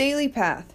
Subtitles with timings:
[0.00, 0.72] Daily Path,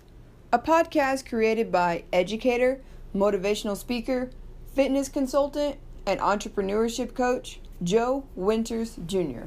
[0.54, 2.82] a podcast created by educator,
[3.16, 4.29] motivational speaker,
[4.75, 9.46] fitness consultant, and entrepreneurship coach Joe Winters Jr.,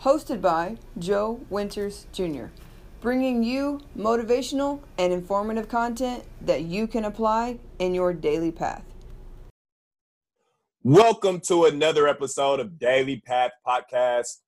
[0.00, 2.46] hosted by Joe Winters Jr.,
[3.02, 8.82] bringing you motivational and informative content that you can apply in your daily path.
[10.82, 14.38] Welcome to another episode of Daily Path Podcast.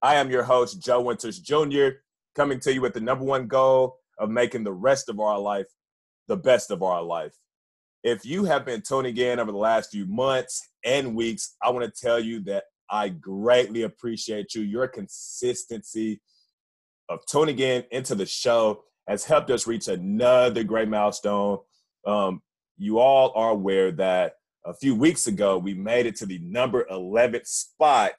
[0.00, 1.88] I am your host, Joe Winters Jr.,
[2.34, 5.66] coming to you with the number one goal of making the rest of our life
[6.28, 7.34] the best of our life.
[8.04, 11.92] If you have been tuning in over the last few months and weeks, I want
[11.92, 14.62] to tell you that I greatly appreciate you.
[14.62, 16.20] Your consistency
[17.08, 21.58] of tuning in into the show has helped us reach another great milestone.
[22.06, 22.42] Um,
[22.78, 26.86] you all are aware that a few weeks ago, we made it to the number
[26.88, 28.12] 11 spot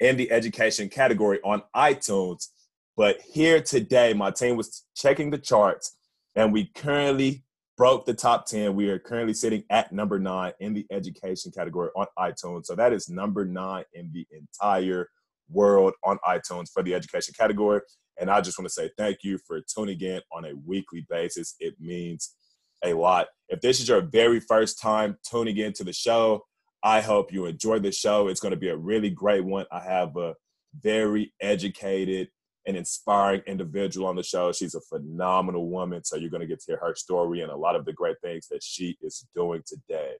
[0.00, 2.48] in the education category on iTunes.
[2.96, 5.96] But here today, my team was checking the charts,
[6.34, 7.44] and we currently
[7.76, 8.74] broke the top 10.
[8.74, 12.66] We are currently sitting at number nine in the education category on iTunes.
[12.66, 15.10] So that is number nine in the entire
[15.50, 17.82] world on iTunes for the education category.
[18.18, 21.54] And I just want to say thank you for tuning in on a weekly basis.
[21.60, 22.34] It means
[22.82, 23.26] a lot.
[23.50, 26.44] If this is your very first time tuning in to the show,
[26.82, 28.28] I hope you enjoy the show.
[28.28, 29.66] It's going to be a really great one.
[29.70, 30.34] I have a
[30.80, 32.28] very educated
[32.66, 34.52] and inspiring individual on the show.
[34.52, 36.04] She's a phenomenal woman.
[36.04, 38.16] So you're going to get to hear her story and a lot of the great
[38.22, 40.14] things that she is doing today.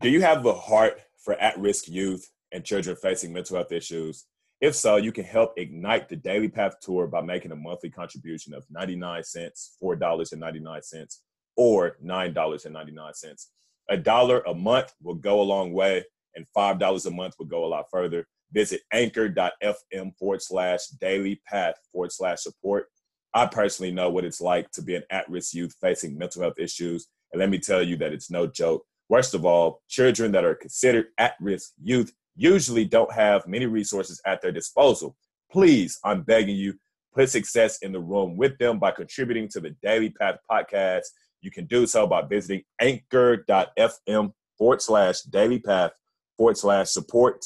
[0.00, 4.26] Do you have a heart for at risk youth and children facing mental health issues?
[4.60, 8.52] If so, you can help ignite the Daily Path Tour by making a monthly contribution
[8.52, 11.16] of 99 cents, $4.99,
[11.56, 13.46] or $9.99.
[13.88, 17.64] A dollar a month will go a long way, and $5 a month will go
[17.64, 18.26] a lot further.
[18.52, 22.86] Visit anchor.fm forward slash daily path forward slash support.
[23.32, 26.58] I personally know what it's like to be an at risk youth facing mental health
[26.58, 27.06] issues.
[27.32, 28.84] And let me tell you that it's no joke.
[29.08, 34.20] Worst of all, children that are considered at risk youth usually don't have many resources
[34.26, 35.16] at their disposal.
[35.50, 36.74] Please, I'm begging you,
[37.14, 41.06] put success in the room with them by contributing to the Daily Path podcast.
[41.40, 45.92] You can do so by visiting anchor.fm forward slash daily path
[46.36, 47.44] forward slash support.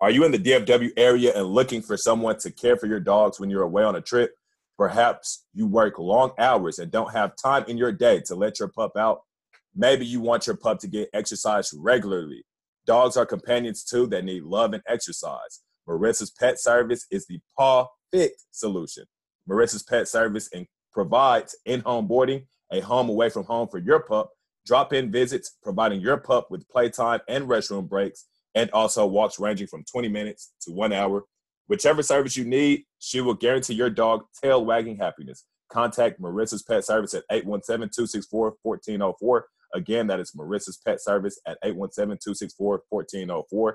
[0.00, 3.40] Are you in the DFW area and looking for someone to care for your dogs
[3.40, 4.32] when you're away on a trip?
[4.76, 8.68] Perhaps you work long hours and don't have time in your day to let your
[8.68, 9.22] pup out.
[9.74, 12.44] Maybe you want your pup to get exercise regularly.
[12.86, 15.62] Dogs are companions too that need love and exercise.
[15.88, 19.02] Marissa's Pet Service is the paw fit solution.
[19.50, 24.30] Marissa's Pet Service in, provides in-home boarding, a home away from home for your pup,
[24.64, 29.84] drop-in visits, providing your pup with playtime and restroom breaks, and also walks ranging from
[29.90, 31.24] 20 minutes to one hour.
[31.66, 35.44] Whichever service you need, she will guarantee your dog tail wagging happiness.
[35.70, 41.58] Contact Marissa's Pet Service at 817 264 1404 Again, that is Marissa's Pet Service at
[41.62, 43.72] 817-264-1404.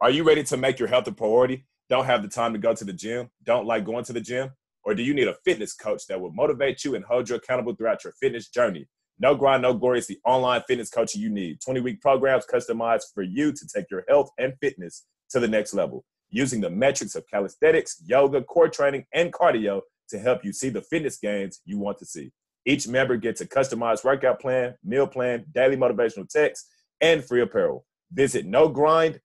[0.00, 1.66] Are you ready to make your health a priority?
[1.88, 3.30] Don't have the time to go to the gym?
[3.44, 4.50] Don't like going to the gym?
[4.84, 7.74] Or do you need a fitness coach that will motivate you and hold you accountable
[7.74, 8.86] throughout your fitness journey?
[9.18, 11.60] No Grind, No Glory is the online fitness coaching you need.
[11.62, 15.72] 20 week programs customized for you to take your health and fitness to the next
[15.74, 20.68] level using the metrics of calisthenics, yoga, core training, and cardio to help you see
[20.68, 22.32] the fitness gains you want to see.
[22.64, 26.66] Each member gets a customized workout plan, meal plan, daily motivational text,
[27.00, 27.86] and free apparel.
[28.12, 29.20] Visit nogrind,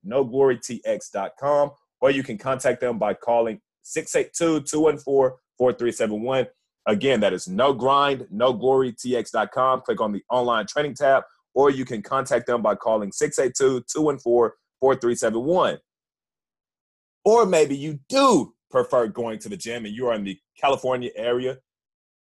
[2.02, 6.48] or you can contact them by calling 682-214-4371.
[6.88, 9.82] Again, that is no grind, no glory, tx.com.
[9.82, 15.78] Click on the online training tab, or you can contact them by calling 682-214-4371.
[17.24, 21.12] Or maybe you do prefer going to the gym and you are in the California
[21.16, 21.60] area.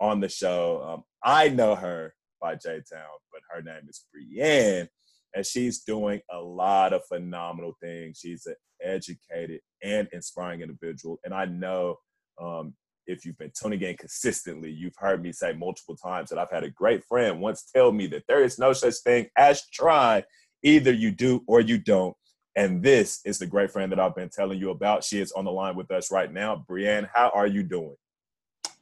[0.00, 0.82] on the show.
[0.86, 4.88] Um, I know her by J Town, but her name is Brianne,
[5.34, 8.18] and she's doing a lot of phenomenal things.
[8.22, 11.96] She's an educated and inspiring individual, and I know
[12.40, 12.74] um,
[13.06, 16.64] if you've been tuning in consistently, you've heard me say multiple times that I've had
[16.64, 20.24] a great friend once tell me that there is no such thing as try.
[20.62, 22.16] Either you do or you don't.
[22.56, 25.02] And this is the great friend that I've been telling you about.
[25.02, 26.64] She is on the line with us right now.
[26.68, 27.96] Brianne, how are you doing?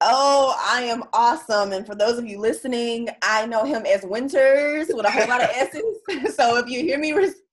[0.02, 1.72] Oh, I am awesome.
[1.72, 5.42] And for those of you listening, I know him as Winters with a whole lot
[5.42, 6.34] of S's.
[6.36, 7.12] so if you hear me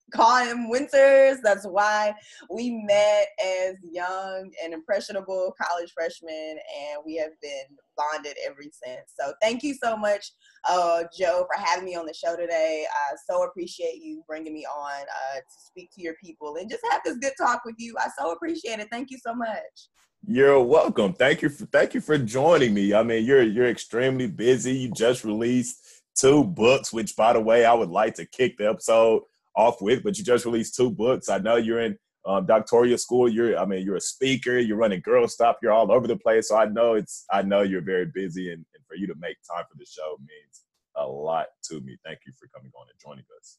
[0.09, 1.39] call him Winters.
[1.43, 2.13] That's why
[2.49, 9.13] we met as young and impressionable college freshmen, and we have been bonded ever since.
[9.19, 10.31] So thank you so much,
[10.67, 12.85] uh, Joe, for having me on the show today.
[12.91, 16.83] I so appreciate you bringing me on uh, to speak to your people and just
[16.91, 17.95] have this good talk with you.
[17.99, 18.87] I so appreciate it.
[18.91, 19.89] Thank you so much.
[20.27, 21.13] You're welcome.
[21.13, 22.93] Thank you for thank you for joining me.
[22.93, 24.73] I mean, you're you're extremely busy.
[24.73, 25.79] You just released
[26.13, 29.23] two books, which by the way, I would like to kick the episode
[29.59, 31.29] off with, but you just released two books.
[31.29, 33.27] I know you're in um, doctoral school.
[33.27, 34.57] You're, I mean, you're a speaker.
[34.57, 35.59] You're running Girl Stop.
[35.61, 36.49] You're all over the place.
[36.49, 39.37] So I know it's, I know you're very busy, and, and for you to make
[39.51, 40.55] time for the show means
[40.95, 41.97] a lot to me.
[42.05, 43.57] Thank you for coming on and joining us.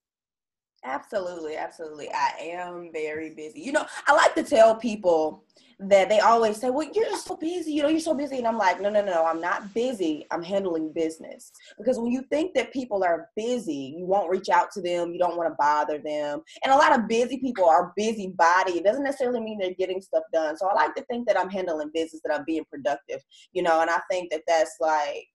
[0.85, 2.09] Absolutely, absolutely.
[2.11, 3.61] I am very busy.
[3.61, 5.45] You know, I like to tell people
[5.79, 8.39] that they always say, Well, you're just so busy, you know, you're so busy.
[8.39, 10.27] And I'm like, No, no, no, I'm not busy.
[10.31, 11.53] I'm handling business.
[11.79, 15.19] Because when you think that people are busy, you won't reach out to them, you
[15.19, 16.43] don't want to bother them.
[16.65, 18.73] And a lot of busy people are busy body.
[18.79, 20.57] It doesn't necessarily mean they're getting stuff done.
[20.57, 23.23] So I like to think that I'm handling business, that I'm being productive,
[23.53, 25.29] you know, and I think that that's like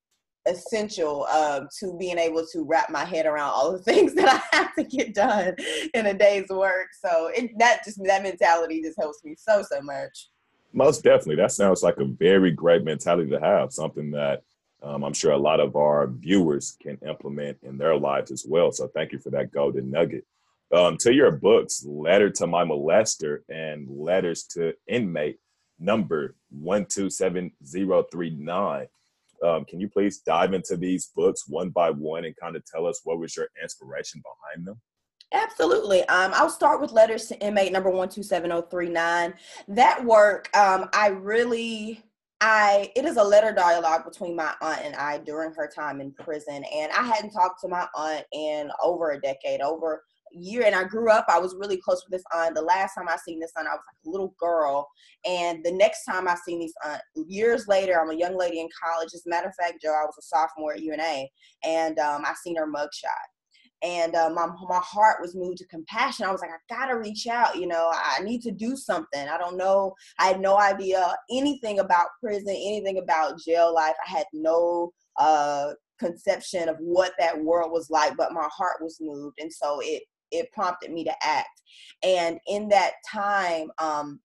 [0.46, 4.42] essential um, to being able to wrap my head around all the things that I
[4.56, 5.56] have to get done
[5.94, 6.88] in a day's work.
[7.00, 10.30] So it, that just that mentality just helps me so so much.
[10.74, 13.72] Most definitely, that sounds like a very great mentality to have.
[13.72, 14.44] Something that
[14.84, 18.72] um, I'm sure a lot of our viewers can implement in their lives as well.
[18.72, 20.26] So thank you for that golden nugget.
[20.74, 25.40] Um, to your books, Letter to My Molester and Letters to Inmate,
[25.80, 28.88] number 127039
[29.46, 32.88] um, can you please dive into these books one by one and kind of tell
[32.88, 34.82] us what was your inspiration behind them?
[35.34, 36.02] Absolutely.
[36.08, 39.34] Um, I'll start with letters to inmate number one two seven zero three nine.
[39.68, 42.04] That work, um, I really,
[42.42, 46.14] I it is a letter dialogue between my aunt and I during her time in
[46.14, 50.04] prison, and I hadn't talked to my aunt in over a decade, over
[50.36, 52.56] year and I grew up, I was really close with this aunt.
[52.56, 54.88] The last time I seen this aunt, I was like a little girl.
[55.26, 58.70] And the next time I seen this aunt, years later, I'm a young lady in
[58.84, 59.10] college.
[59.14, 61.26] As a matter of fact, Joe, I was a sophomore at UNA
[61.64, 63.10] and um, I seen her mugshot.
[63.82, 66.26] And uh, my, my heart was moved to compassion.
[66.26, 69.28] I was like, I gotta reach out, you know, I need to do something.
[69.28, 69.94] I don't know.
[70.18, 73.94] I had no idea anything about prison, anything about jail life.
[74.08, 78.98] I had no uh, conception of what that world was like, but my heart was
[79.02, 79.38] moved.
[79.40, 81.62] And so it it prompted me to act.
[82.04, 84.20] And in that time, um,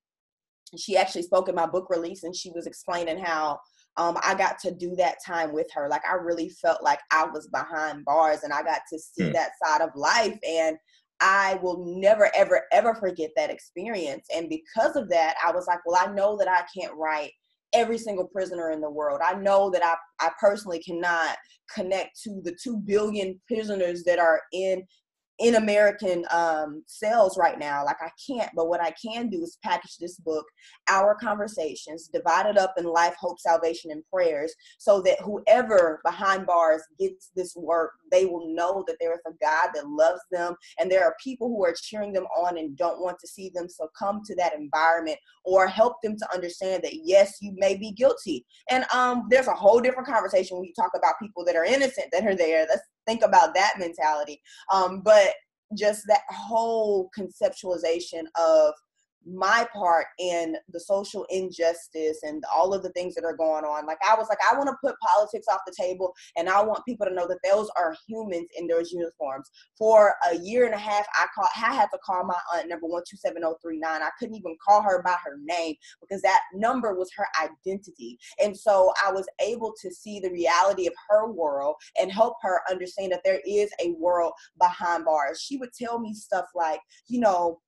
[0.77, 3.59] she actually spoke at my book release and she was explaining how
[3.97, 5.89] um, I got to do that time with her.
[5.89, 9.33] Like I really felt like I was behind bars and I got to see mm.
[9.33, 10.39] that side of life.
[10.49, 10.77] And
[11.21, 14.27] I will never, ever, ever forget that experience.
[14.35, 17.33] And because of that, I was like, well, I know that I can't write
[17.75, 19.21] every single prisoner in the world.
[19.25, 21.37] I know that I, I personally cannot
[21.75, 24.83] connect to the 2 billion prisoners that are in
[25.41, 27.85] in American um, sales right now.
[27.85, 30.45] Like I can't, but what I can do is package this book,
[30.89, 36.83] our conversations, divided up in life, hope, salvation, and prayers, so that whoever behind bars
[36.99, 40.91] gets this work, they will know that there is a God that loves them, and
[40.91, 44.21] there are people who are cheering them on and don't want to see them succumb
[44.27, 48.45] to that environment, or help them to understand that yes, you may be guilty.
[48.71, 52.09] And um, there's a whole different conversation when you talk about people that are innocent
[52.13, 52.67] that are there.
[52.69, 54.41] That's think about that mentality.
[54.73, 55.35] Um, but
[55.77, 58.75] just that whole conceptualization of
[59.27, 63.87] my part in the social injustice and all of the things that are going on.
[63.87, 66.85] Like I was like, I want to put politics off the table and I want
[66.85, 69.51] people to know that those are humans in those uniforms.
[69.77, 72.87] For a year and a half, I call I had to call my aunt number
[72.87, 74.03] one two seven zero oh three nine.
[74.03, 78.19] I couldn't even call her by her name because that number was her identity.
[78.43, 82.61] And so I was able to see the reality of her world and help her
[82.71, 85.41] understand that there is a world behind bars.
[85.41, 87.61] She would tell me stuff like, you know,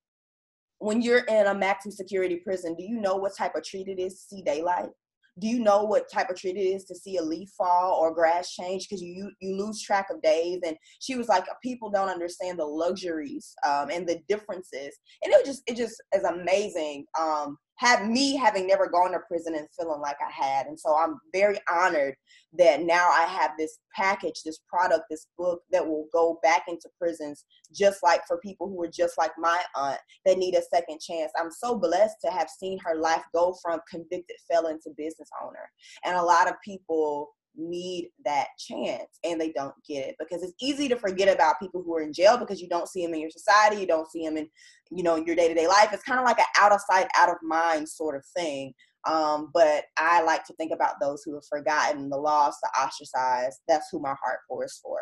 [0.83, 4.01] when you're in a maximum security prison, do you know what type of treat it
[4.01, 4.91] is to see daylight?
[5.39, 8.13] Do you know what type of treat it is to see a leaf fall or
[8.13, 8.87] grass change?
[8.87, 10.61] Because you you lose track of days.
[10.67, 14.99] And she was like, people don't understand the luxuries um, and the differences.
[15.25, 17.07] And it was just it just is amazing.
[17.19, 20.67] Um, have me having never gone to prison and feeling like I had.
[20.67, 22.15] And so I'm very honored
[22.59, 26.89] that now I have this package, this product, this book that will go back into
[26.99, 31.01] prisons, just like for people who are just like my aunt that need a second
[31.01, 31.33] chance.
[31.39, 35.71] I'm so blessed to have seen her life go from convicted felon to business owner.
[36.05, 40.55] And a lot of people need that chance and they don't get it because it's
[40.61, 43.21] easy to forget about people who are in jail because you don't see them in
[43.21, 44.49] your society you don't see them in
[44.91, 45.89] you know your day-to-day life.
[45.93, 48.75] It's kind of like an out of sight out of mind sort of thing
[49.07, 53.59] um, but i like to think about those who have forgotten the lost the ostracized
[53.69, 54.99] that's who my heart pours for.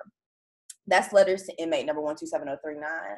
[0.86, 3.16] That's letters to inmate number 127039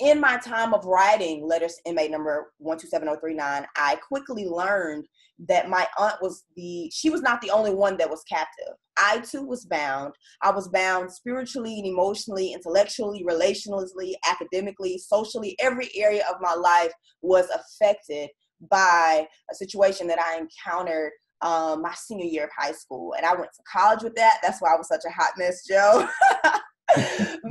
[0.00, 5.06] in my time of writing letters inmate number 127039 i quickly learned
[5.38, 8.74] that my aunt was the she was not the only one that was captive.
[8.96, 10.14] I too was bound.
[10.42, 15.54] I was bound spiritually and emotionally intellectually relationally academically socially.
[15.60, 18.30] Every area of my life was affected
[18.70, 21.12] by a situation that i encountered
[21.42, 23.14] um, my senior year of high school.
[23.14, 24.38] And i went to college with that.
[24.42, 26.08] That's why i was such a hot mess joe.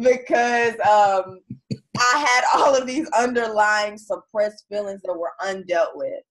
[0.02, 1.40] Because um,
[2.00, 6.22] I had all of these underlying suppressed feelings that were undealt with.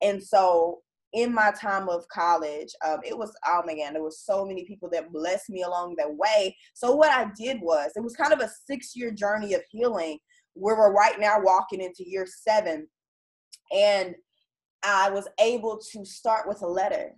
[0.00, 0.80] And so
[1.12, 4.64] in my time of college, um, it was, oh my God, there were so many
[4.64, 6.56] people that blessed me along the way.
[6.74, 10.18] So what I did was, it was kind of a six year journey of healing
[10.54, 12.86] where we're right now walking into year seven.
[13.74, 14.14] And
[14.82, 17.12] I was able to start with a letter.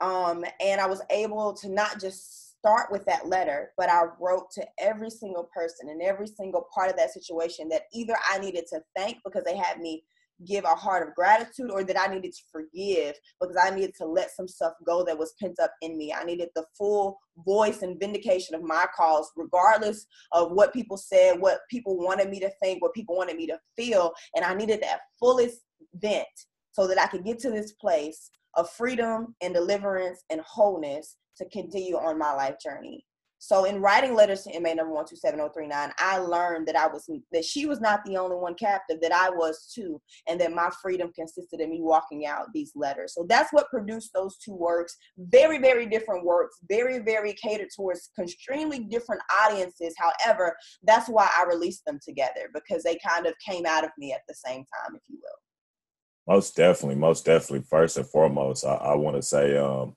[0.00, 4.50] Um, and I was able to not just start with that letter, but I wrote
[4.52, 8.64] to every single person and every single part of that situation that either I needed
[8.70, 10.04] to thank because they had me
[10.46, 14.06] give a heart of gratitude or that I needed to forgive because I needed to
[14.06, 16.12] let some stuff go that was pent up in me.
[16.12, 21.40] I needed the full voice and vindication of my cause, regardless of what people said,
[21.40, 24.12] what people wanted me to think, what people wanted me to feel.
[24.34, 25.60] And I needed that fullest
[25.94, 26.26] vent
[26.72, 31.48] so that I could get to this place of freedom and deliverance and wholeness to
[31.48, 33.04] continue on my life journey.
[33.42, 36.18] So in writing letters to inmate number one two seven zero oh three nine, I
[36.18, 39.72] learned that I was that she was not the only one captive, that I was
[39.74, 43.14] too, and that my freedom consisted in me walking out these letters.
[43.14, 44.94] So that's what produced those two works.
[45.16, 49.94] Very, very different works, very, very catered towards extremely different audiences.
[49.96, 54.12] However, that's why I released them together because they kind of came out of me
[54.12, 56.34] at the same time, if you will.
[56.34, 57.64] Most definitely, most definitely.
[57.70, 59.96] First and foremost, I, I want to say, um,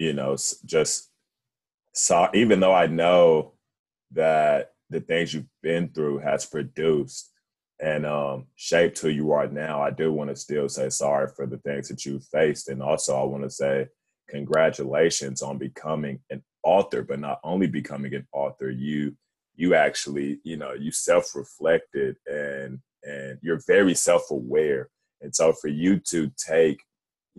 [0.00, 1.10] you know, just
[1.94, 3.52] saw, even though I know
[4.12, 7.30] that the things you've been through has produced
[7.82, 11.46] and um, shaped who you are now, I do want to still say sorry for
[11.46, 12.70] the things that you faced.
[12.70, 13.88] And also, I want to say
[14.30, 19.14] congratulations on becoming an author, but not only becoming an author, you
[19.54, 24.88] you actually, you know, you self-reflected and and you're very self-aware.
[25.20, 26.80] And so for you to take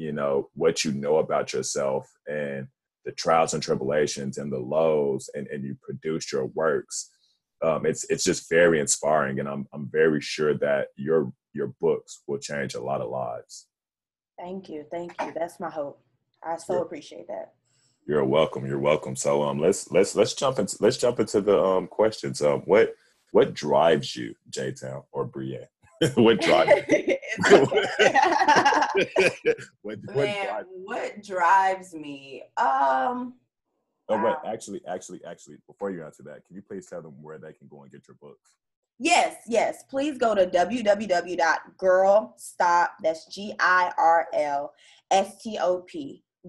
[0.02, 2.68] you know what you know about yourself and
[3.06, 7.10] the trials and tribulations and the lows and, and you produce your works
[7.64, 12.24] um, it's it's just very inspiring and I'm I'm very sure that your your books
[12.28, 13.68] will change a lot of lives.
[14.40, 14.86] Thank you.
[14.90, 15.32] Thank you.
[15.36, 16.02] That's my hope.
[16.44, 17.54] I so appreciate that.
[18.08, 18.66] You're welcome.
[18.66, 19.16] You're welcome.
[19.16, 22.42] So um let's let's let's jump into let's jump into the um questions.
[22.42, 22.96] Um what
[23.32, 25.68] what drives you, J Town or Brianne?
[26.16, 26.70] what drives
[29.82, 32.44] what, what, Man, drives what drives me?
[32.58, 33.36] Um
[34.10, 37.38] Oh wait, actually, actually, actually, before you answer that, can you please tell them where
[37.38, 38.58] they can go and get your books?
[39.00, 39.86] Yes, yes.
[39.90, 44.74] Please go to www.girlstop, that's G-I-R-L-S-T-O-P,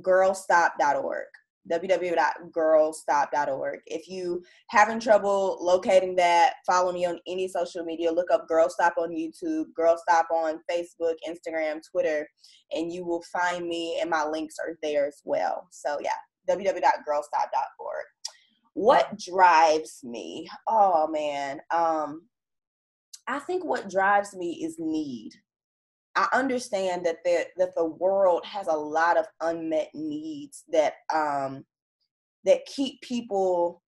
[0.01, 1.27] girlstop.org
[1.71, 3.81] www.girlstop.org.
[3.87, 8.11] If you having trouble locating that, follow me on any social media.
[8.11, 12.29] Look up Girl Stop on YouTube, Girl Stop on Facebook, Instagram, Twitter,
[12.73, 15.69] and you will find me and my links are there as well.
[15.71, 16.11] So yeah,
[16.49, 18.07] www.girlstop.org.
[18.75, 20.49] What drives me?
[20.69, 21.61] Oh man.
[21.71, 22.23] Um
[23.29, 25.31] I think what drives me is need.
[26.15, 31.65] I understand that the, that the world has a lot of unmet needs that um,
[32.45, 33.83] that keep people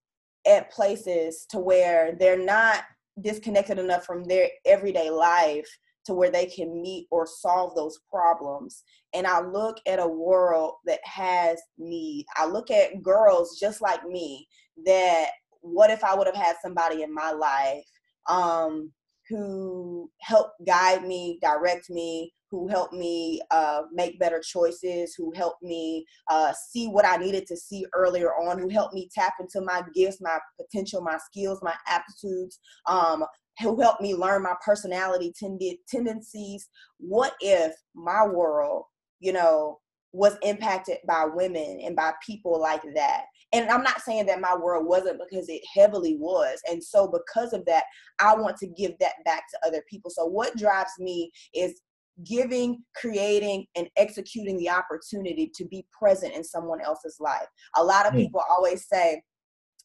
[0.46, 2.84] at places to where they're not
[3.20, 5.68] disconnected enough from their everyday life
[6.06, 8.82] to where they can meet or solve those problems.
[9.14, 12.26] And I look at a world that has need.
[12.36, 14.46] I look at girls just like me
[14.84, 15.28] that
[15.60, 17.84] what if I would have had somebody in my life
[18.28, 18.92] um,
[19.28, 25.62] who helped guide me, direct me, who helped me uh, make better choices, who helped
[25.62, 29.60] me uh, see what I needed to see earlier on, who helped me tap into
[29.60, 33.24] my gifts, my potential, my skills, my aptitudes, um,
[33.60, 36.68] who helped me learn my personality tend- tendencies.
[36.98, 38.84] What if my world,
[39.20, 39.80] you know,
[40.12, 43.24] was impacted by women and by people like that?
[43.54, 46.58] And I'm not saying that my world wasn't because it heavily was.
[46.68, 47.84] And so, because of that,
[48.18, 50.10] I want to give that back to other people.
[50.10, 51.80] So, what drives me is
[52.24, 57.46] giving, creating, and executing the opportunity to be present in someone else's life.
[57.76, 58.18] A lot of hmm.
[58.18, 59.22] people always say,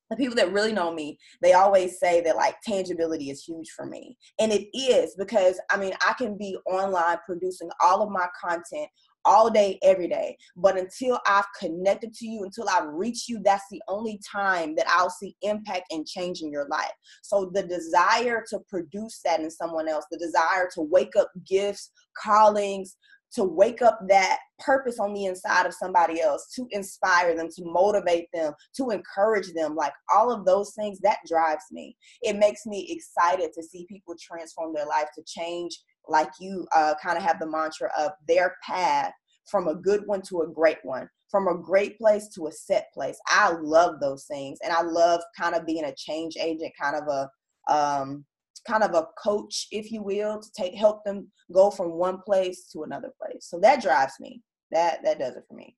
[0.09, 3.85] the people that really know me, they always say that like tangibility is huge for
[3.85, 4.17] me.
[4.39, 8.89] And it is because I mean, I can be online producing all of my content
[9.25, 10.37] all day, every day.
[10.55, 14.87] But until I've connected to you, until I've reached you, that's the only time that
[14.89, 16.91] I'll see impact and change in your life.
[17.23, 21.91] So the desire to produce that in someone else, the desire to wake up gifts,
[22.21, 22.97] callings,
[23.31, 27.63] to wake up that purpose on the inside of somebody else, to inspire them, to
[27.63, 31.95] motivate them, to encourage them, like all of those things, that drives me.
[32.21, 36.95] It makes me excited to see people transform their life, to change, like you uh,
[37.01, 39.13] kind of have the mantra of their path
[39.49, 42.87] from a good one to a great one, from a great place to a set
[42.93, 43.17] place.
[43.27, 44.59] I love those things.
[44.63, 48.25] And I love kind of being a change agent, kind of a, um,
[48.67, 52.67] kind of a coach, if you will, to take help them go from one place
[52.73, 53.45] to another place.
[53.45, 54.41] So that drives me.
[54.71, 55.75] That that does it for me.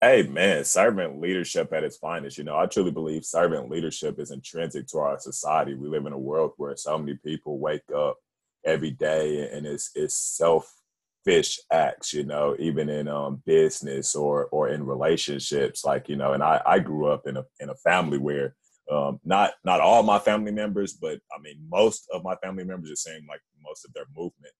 [0.00, 2.38] Hey man, servant leadership at its finest.
[2.38, 5.74] You know, I truly believe servant leadership is intrinsic to our society.
[5.74, 8.16] We live in a world where so many people wake up
[8.64, 14.68] every day and it's it's selfish acts, you know, even in um business or or
[14.68, 15.84] in relationships.
[15.84, 18.54] Like, you know, and I, I grew up in a in a family where
[18.90, 22.90] um, not not all my family members, but I mean most of my family members
[22.90, 24.54] are saying like most of their movement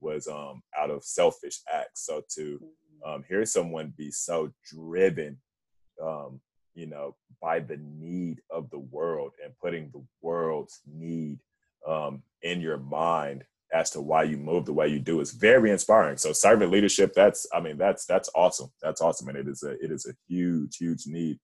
[0.00, 2.06] was um, out of selfish acts.
[2.06, 3.10] So to mm-hmm.
[3.10, 5.38] um, hear someone be so driven,
[6.02, 6.40] um,
[6.74, 11.38] you know, by the need of the world and putting the world's need
[11.86, 15.70] um, in your mind as to why you move the way you do is very
[15.70, 16.18] inspiring.
[16.18, 18.70] So servant leadership, that's I mean that's that's awesome.
[18.82, 21.38] That's awesome, and it is a it is a huge huge need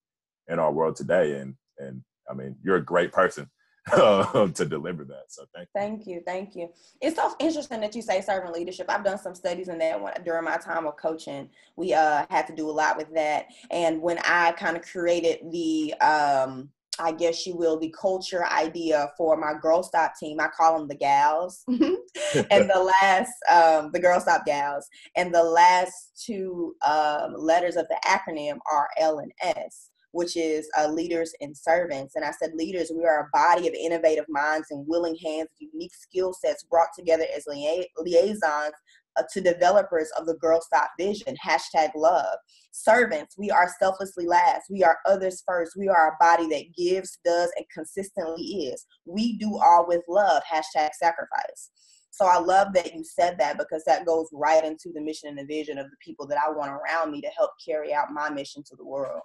[0.47, 1.39] in our world today.
[1.39, 3.49] And and I mean, you're a great person
[3.89, 5.23] to deliver that.
[5.29, 5.79] So thank you.
[5.79, 6.21] Thank you.
[6.25, 6.69] Thank you.
[7.01, 8.85] It's so interesting that you say servant leadership.
[8.89, 11.49] I've done some studies in that one during my time of coaching.
[11.75, 13.47] We uh, had to do a lot with that.
[13.71, 16.69] And when I kind of created the, um,
[16.99, 20.39] I guess you will, the culture idea for my Girl Stop team.
[20.39, 21.63] I call them the gals.
[21.67, 24.87] and the last, um, the Girl Stop gals.
[25.15, 30.69] And the last two um, letters of the acronym are L and S which is
[30.77, 32.15] uh, leaders and servants.
[32.15, 35.93] And I said, leaders, we are a body of innovative minds and willing hands, unique
[35.93, 38.73] skill sets brought together as lia- liaisons
[39.17, 42.37] Uh, to developers of the Girl Stop vision, hashtag love.
[42.71, 44.63] Servants, we are selflessly last.
[44.69, 45.73] We are others first.
[45.77, 48.85] We are a body that gives, does, and consistently is.
[49.05, 51.71] We do all with love, hashtag sacrifice.
[52.11, 55.37] So I love that you said that because that goes right into the mission and
[55.37, 58.29] the vision of the people that I want around me to help carry out my
[58.29, 59.21] mission to the world.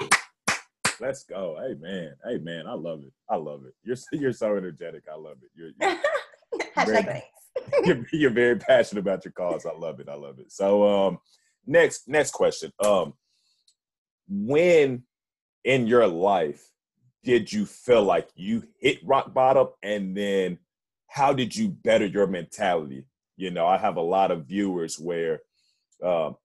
[1.01, 1.59] Let's go.
[1.61, 2.15] Hey man.
[2.25, 2.67] Hey man.
[2.67, 3.13] I love it.
[3.29, 3.75] I love it.
[3.83, 5.05] You're you're so energetic.
[5.13, 5.51] I love it.
[5.55, 5.97] You're, you're
[6.87, 7.23] very,
[7.85, 9.67] you're, you're, very passionate about your cause.
[9.67, 10.09] I love it.
[10.09, 10.53] I love it.
[10.53, 11.19] So um
[11.67, 12.73] next next question.
[12.83, 13.15] Um
[14.29, 15.05] when
[15.65, 16.71] in your life
[17.23, 20.59] did you feel like you hit rock bottom and then
[21.09, 23.07] how did you better your mentality?
[23.37, 25.41] You know, I have a lot of viewers where
[26.03, 26.37] um,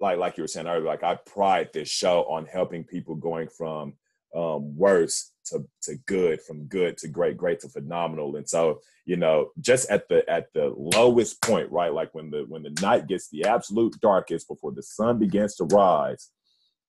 [0.00, 3.48] like like you were saying earlier, like I pride this show on helping people going
[3.48, 3.94] from
[4.34, 8.36] um, worse to to good, from good to great, great to phenomenal.
[8.36, 11.92] And so, you know, just at the at the lowest point, right?
[11.92, 15.64] Like when the when the night gets the absolute darkest before the sun begins to
[15.64, 16.30] rise,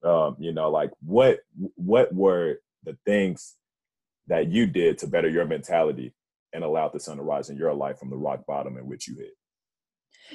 [0.03, 1.39] um, you know, like what
[1.75, 3.55] what were the things
[4.27, 6.13] that you did to better your mentality
[6.53, 9.07] and allow the sun to rise in your life from the rock bottom in which
[9.07, 9.33] you hit?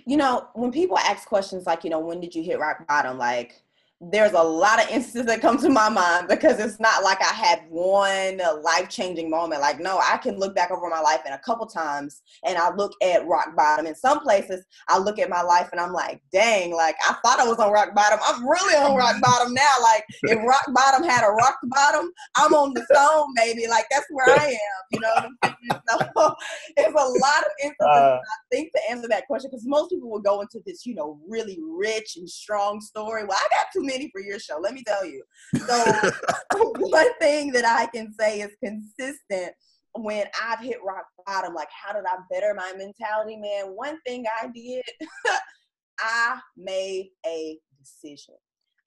[0.07, 3.19] you know, when people ask questions like, you know, when did you hit rock bottom?
[3.19, 3.63] Like,
[4.01, 7.35] there's a lot of instances that come to my mind because it's not like I
[7.35, 9.61] had one life changing moment.
[9.61, 12.73] Like, no, I can look back over my life and a couple times and I
[12.73, 13.87] look at rock bottom.
[13.87, 17.41] In some places, I look at my life and I'm like, dang, like I thought
[17.41, 18.21] I was on rock bottom.
[18.25, 19.73] I'm really on rock bottom now.
[19.83, 23.67] Like, if rock bottom had a rock bottom, I'm on the stone, baby.
[23.67, 24.59] Like, that's where I am.
[24.93, 25.55] You know what I'm saying?
[25.89, 26.35] So,
[26.77, 30.11] it's a lot of instances, uh, I think, to answer that question because most people
[30.11, 33.25] will go into this, you know, really rich and strong story.
[33.25, 34.59] Well, I got too many for your show.
[34.61, 35.23] Let me tell you.
[35.67, 35.85] So
[36.79, 39.55] one thing that I can say is consistent
[39.95, 43.73] when I've hit rock bottom, like how did I better my mentality, man?
[43.75, 44.83] One thing I did,
[46.01, 48.35] I made a decision.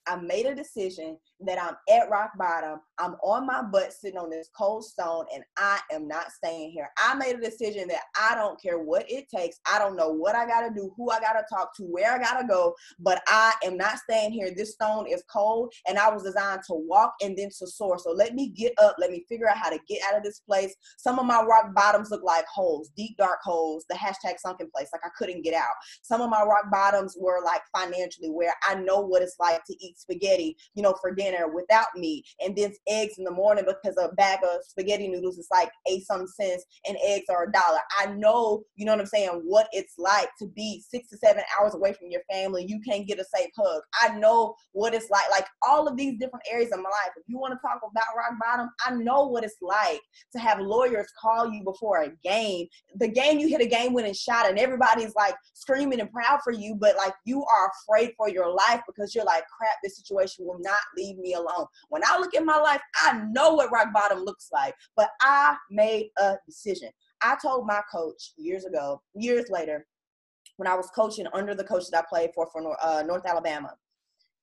[0.07, 2.79] I made a decision that I'm at rock bottom.
[2.99, 6.89] I'm on my butt sitting on this cold stone and I am not staying here.
[6.97, 9.59] I made a decision that I don't care what it takes.
[9.71, 12.13] I don't know what I got to do, who I got to talk to, where
[12.13, 14.51] I got to go, but I am not staying here.
[14.55, 17.97] This stone is cold and I was designed to walk and then to soar.
[17.97, 18.95] So let me get up.
[18.99, 20.75] Let me figure out how to get out of this place.
[20.97, 24.89] Some of my rock bottoms look like holes, deep dark holes, the hashtag sunken place,
[24.93, 25.73] like I couldn't get out.
[26.03, 29.75] Some of my rock bottoms were like financially where I know what it's like to
[29.79, 33.97] eat spaghetti, you know, for dinner without meat, and then eggs in the morning because
[33.97, 37.79] a bag of spaghetti noodles is like eight some cents and eggs are a dollar.
[37.99, 41.43] I know, you know what I'm saying, what it's like to be six to seven
[41.59, 42.65] hours away from your family.
[42.67, 43.81] You can't get a safe hug.
[44.01, 47.11] I know what it's like, like all of these different areas of my life.
[47.17, 50.01] If you want to talk about rock bottom, I know what it's like
[50.33, 52.67] to have lawyers call you before a game.
[52.95, 56.51] The game you hit a game winning shot and everybody's like screaming and proud for
[56.51, 60.45] you, but like you are afraid for your life because you're like, crap, this situation
[60.45, 61.65] will not leave me alone.
[61.89, 65.55] When I look at my life, I know what rock bottom looks like, but I
[65.69, 66.89] made a decision.
[67.21, 69.85] I told my coach years ago, years later,
[70.57, 73.73] when I was coaching under the coach that I played for for uh, North Alabama.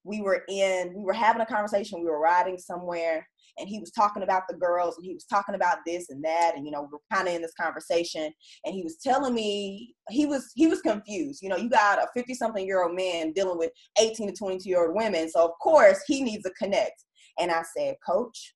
[0.09, 2.01] We were in, we were having a conversation.
[2.01, 5.55] We were riding somewhere, and he was talking about the girls, and he was talking
[5.55, 8.33] about this and that, and you know, we are kind of in this conversation.
[8.65, 11.43] And he was telling me he was he was confused.
[11.43, 14.59] You know, you got a fifty something year old man dealing with eighteen to twenty
[14.59, 17.05] two year old women, so of course he needs a connect.
[17.39, 18.55] And I said, Coach,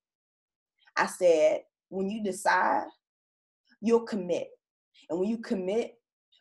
[0.97, 1.61] I said,
[1.91, 2.87] when you decide,
[3.81, 4.49] you'll commit.
[5.11, 5.93] And when you commit,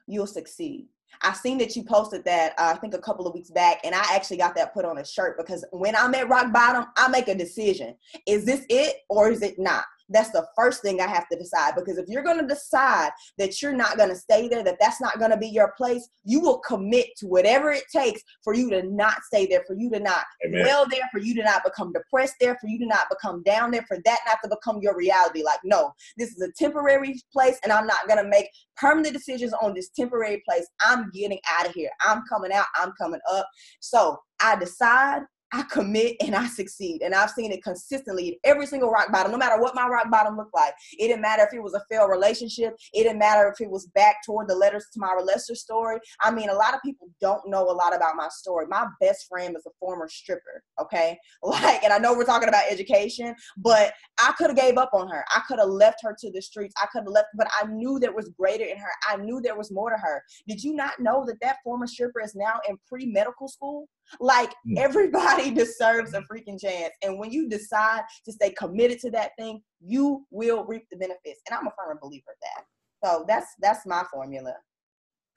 [0.08, 0.88] you'll succeed.
[1.22, 3.94] I seen that you posted that uh, I think a couple of weeks back, and
[3.94, 7.08] I actually got that put on a shirt because when I'm at rock bottom, I
[7.08, 7.96] make a decision:
[8.28, 9.86] is this it or is it not?
[10.12, 11.76] That's the first thing I have to decide.
[11.76, 15.02] Because if you're going to decide that you're not going to stay there, that that's
[15.02, 18.70] not going to be your place, you will commit to whatever it takes for you
[18.70, 20.64] to not stay there, for you to not Amen.
[20.64, 23.72] dwell there, for you to not become depressed there, for you to not become down
[23.72, 25.44] there, for that not to become your reality.
[25.44, 28.48] Like, no, this is a temporary place, and I'm not going to make
[28.78, 30.68] permanent decisions on this temporary place.
[30.82, 31.90] I'm getting out of here.
[32.02, 32.66] I'm coming out.
[32.76, 33.48] I'm coming up.
[33.80, 35.22] So I decide
[35.54, 37.02] I commit and I succeed.
[37.02, 40.10] And I've seen it consistently in every single rock bottom, no matter what my rock
[40.10, 40.74] bottom looked like.
[40.98, 42.76] It didn't matter if it was a failed relationship.
[42.94, 46.00] It didn't matter if it was back toward the letters to my Lester story.
[46.22, 48.66] I mean, a lot of people don't know a lot about my story.
[48.68, 51.18] My best friend was a former stripper, okay?
[51.62, 55.10] Like, and I know we're talking about education, but I could have gave up on
[55.10, 55.26] her.
[55.36, 56.74] I could have left her to the streets.
[56.82, 58.90] I could have left, but I knew there was greater in her.
[59.10, 60.24] I knew there was more to her.
[60.48, 63.90] Did you not know that that former stripper is now in pre-medical school?
[64.20, 64.78] Like hmm.
[64.78, 66.94] everybody deserves a freaking chance.
[67.04, 71.42] And when you decide to stay committed to that thing, you will reap the benefits.
[71.50, 72.66] And I'm a firm believer of that.
[73.04, 74.54] So that's that's my formula.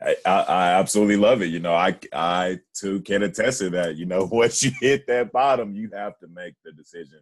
[0.02, 1.46] I, I, absolutely love it.
[1.46, 3.96] You know, I I too can attest to that.
[3.96, 7.20] You know, once you hit that bottom, you have to make the decision.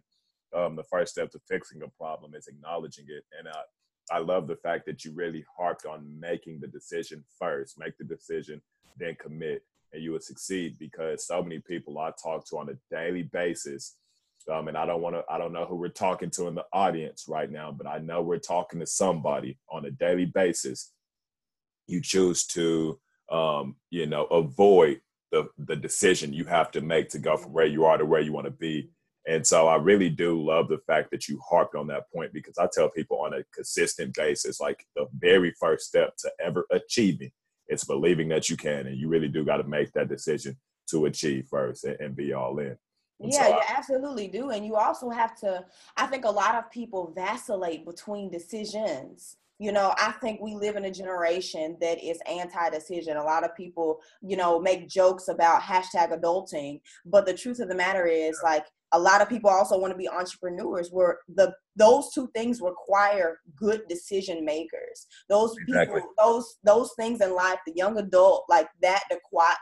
[0.55, 4.47] Um, the first step to fixing a problem is acknowledging it, and I I love
[4.47, 7.79] the fact that you really harped on making the decision first.
[7.79, 8.61] Make the decision,
[8.97, 12.95] then commit and you would succeed because so many people I talk to on a
[12.95, 13.95] daily basis.
[14.51, 16.65] Um, and I don't want to, I don't know who we're talking to in the
[16.73, 20.91] audience right now, but I know we're talking to somebody on a daily basis.
[21.87, 22.99] You choose to,
[23.31, 24.99] um, you know, avoid
[25.31, 28.21] the, the decision you have to make to go from where you are to where
[28.21, 28.89] you want to be.
[29.25, 32.57] And so I really do love the fact that you harped on that point because
[32.57, 37.31] I tell people on a consistent basis, like the very first step to ever achieving
[37.67, 40.57] it's believing that you can, and you really do got to make that decision
[40.89, 42.77] to achieve first and, and be all in.
[43.19, 44.49] And yeah, so you absolutely do.
[44.49, 45.65] And you also have to,
[45.97, 49.37] I think a lot of people vacillate between decisions.
[49.59, 53.17] You know, I think we live in a generation that is anti decision.
[53.17, 56.81] A lot of people, you know, make jokes about hashtag adulting.
[57.05, 59.97] But the truth of the matter is, like, a lot of people also want to
[59.97, 65.07] be entrepreneurs where the those two things require good decision makers.
[65.27, 66.01] Those exactly.
[66.01, 69.03] people those those things in life the young adult like that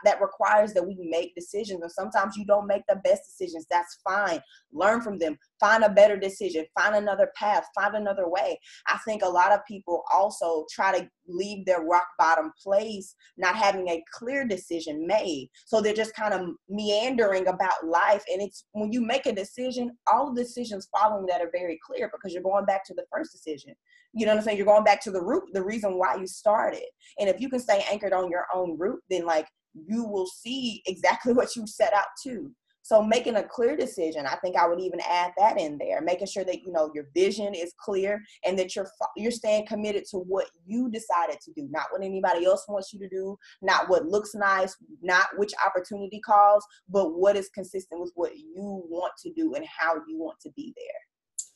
[0.03, 3.65] that requires that we make decisions and sometimes you don't make the best decisions.
[3.69, 4.41] That's fine.
[4.73, 5.37] Learn from them.
[5.59, 6.65] Find a better decision.
[6.77, 7.65] Find another path.
[7.73, 8.59] Find another way.
[8.87, 13.55] I think a lot of people also try to leave their rock bottom place not
[13.55, 15.49] having a clear decision made.
[15.65, 19.91] So they're just kind of meandering about life and it's when you make a decision
[20.11, 23.31] all the decisions following that are very clear because you're going back to the first
[23.31, 23.73] decision.
[24.13, 24.57] You know what I'm saying?
[24.57, 26.83] You're going back to the root, the reason why you started.
[27.19, 30.81] And if you can stay anchored on your own root, then like you will see
[30.85, 32.51] exactly what you set out to.
[32.83, 36.27] So making a clear decision, I think I would even add that in there, making
[36.27, 40.17] sure that you know your vision is clear and that you're you're staying committed to
[40.17, 44.05] what you decided to do, not what anybody else wants you to do, not what
[44.05, 49.31] looks nice, not which opportunity calls, but what is consistent with what you want to
[49.33, 50.85] do and how you want to be there.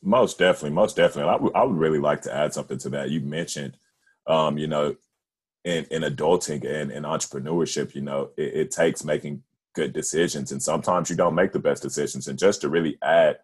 [0.03, 1.29] Most definitely, most definitely.
[1.29, 3.09] I, w- I would really like to add something to that.
[3.09, 3.77] You mentioned,
[4.27, 4.95] um, you know,
[5.63, 9.41] in, in adulting and in entrepreneurship, you know, it, it takes making
[9.75, 10.51] good decisions.
[10.51, 12.27] And sometimes you don't make the best decisions.
[12.27, 13.37] And just to really add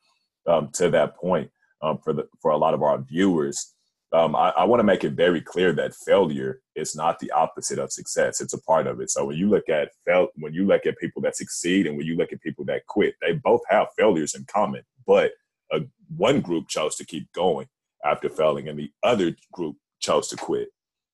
[0.48, 3.74] um, to that point um, for the for a lot of our viewers,
[4.14, 7.80] um, I, I want to make it very clear that failure is not the opposite
[7.80, 8.42] of success.
[8.42, 9.10] It's a part of it.
[9.10, 12.06] So when you look at fail, when you look at people that succeed and when
[12.06, 14.84] you look at people that quit, they both have failures in common.
[15.08, 15.32] But
[15.72, 15.82] a,
[16.16, 17.68] one group chose to keep going
[18.04, 20.70] after failing, and the other group chose to quit.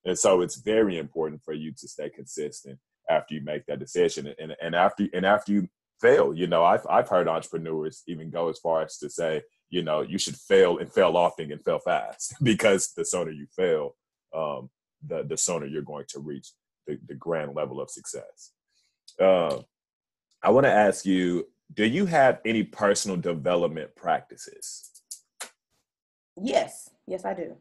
[0.06, 4.34] And so it's very important for you to stay consistent after you make that decision
[4.40, 5.68] and, and after and after you
[6.02, 9.84] fail you know I've, I've heard entrepreneurs even go as far as to say you
[9.84, 13.96] know you should fail and fail often and fail fast because the sooner you fail
[14.36, 14.70] um,
[15.06, 16.52] the the sooner you're going to reach
[16.86, 18.52] the, the grand level of success.
[19.20, 19.60] Uh,
[20.44, 24.90] i want to ask you do you have any personal development practices?
[26.42, 26.90] Yes.
[27.08, 27.56] Yes i do.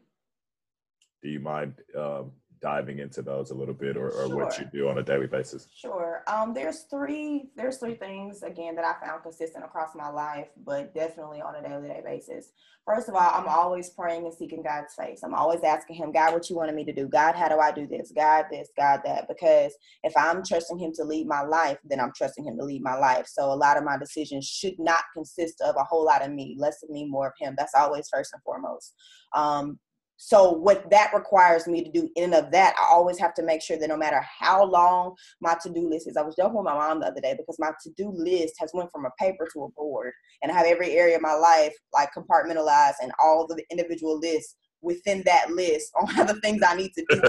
[1.23, 4.35] Do you mind um, diving into those a little bit or, or sure.
[4.35, 5.67] what you do on a daily basis?
[5.75, 6.23] Sure.
[6.27, 10.93] Um, there's three there's three things again that i found consistent across my life but
[10.93, 12.51] definitely on a daily day basis.
[12.85, 15.21] First of all i'm always praying and seeking god's face.
[15.23, 17.07] I'm always asking him god what you wanted me to do?
[17.07, 18.11] God how do i do this?
[18.15, 19.27] God this god that.
[19.27, 22.81] Because if i'm trusting him to lead my life then i'm trusting him to lead
[22.81, 23.27] my life.
[23.27, 26.55] So a lot of my decisions should not consist of a whole lot of me
[26.57, 27.55] less of me more of him.
[27.57, 28.93] That's always first and foremost.
[29.33, 29.79] Um,
[30.17, 33.43] so what that requires me to do in and of that, I always have to
[33.43, 36.65] make sure that no matter how long my to-do list is, I was joking with
[36.65, 39.63] my mom the other day because my to-do list has went from a paper to
[39.63, 43.63] a board and I have every area of my life like compartmentalized and all the
[43.71, 47.21] individual lists within that list on the things I need to do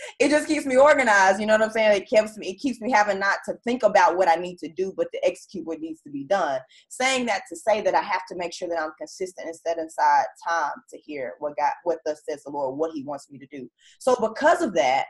[0.20, 1.40] it just keeps me organized.
[1.40, 2.02] You know what I'm saying?
[2.02, 4.68] It keeps me, it keeps me having not to think about what I need to
[4.68, 6.60] do, but to execute what needs to be done.
[6.88, 9.78] Saying that to say that I have to make sure that I'm consistent and set
[9.78, 13.38] aside time to hear what God, what thus says the Lord, what He wants me
[13.38, 13.68] to do.
[13.98, 15.06] So because of that,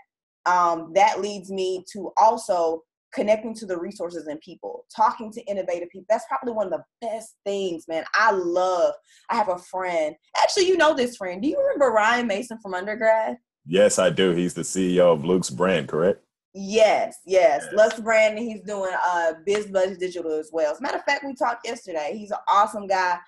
[0.46, 5.88] um, that leads me to also connecting to the resources and people, talking to innovative
[5.90, 6.06] people.
[6.08, 8.04] That's probably one of the best things, man.
[8.14, 8.92] I love.
[9.30, 10.14] I have a friend.
[10.40, 11.40] Actually, you know this friend.
[11.42, 13.38] Do you remember Ryan Mason from undergrad?
[13.66, 14.30] Yes, I do.
[14.30, 16.22] He's the CEO of Luke's brand, correct?
[16.54, 17.64] Yes, yes.
[17.64, 17.72] yes.
[17.72, 20.72] Luke's brand, he's doing uh Biz Budget Digital as well.
[20.72, 22.14] As a matter of fact, we talked yesterday.
[22.16, 23.18] He's an awesome guy.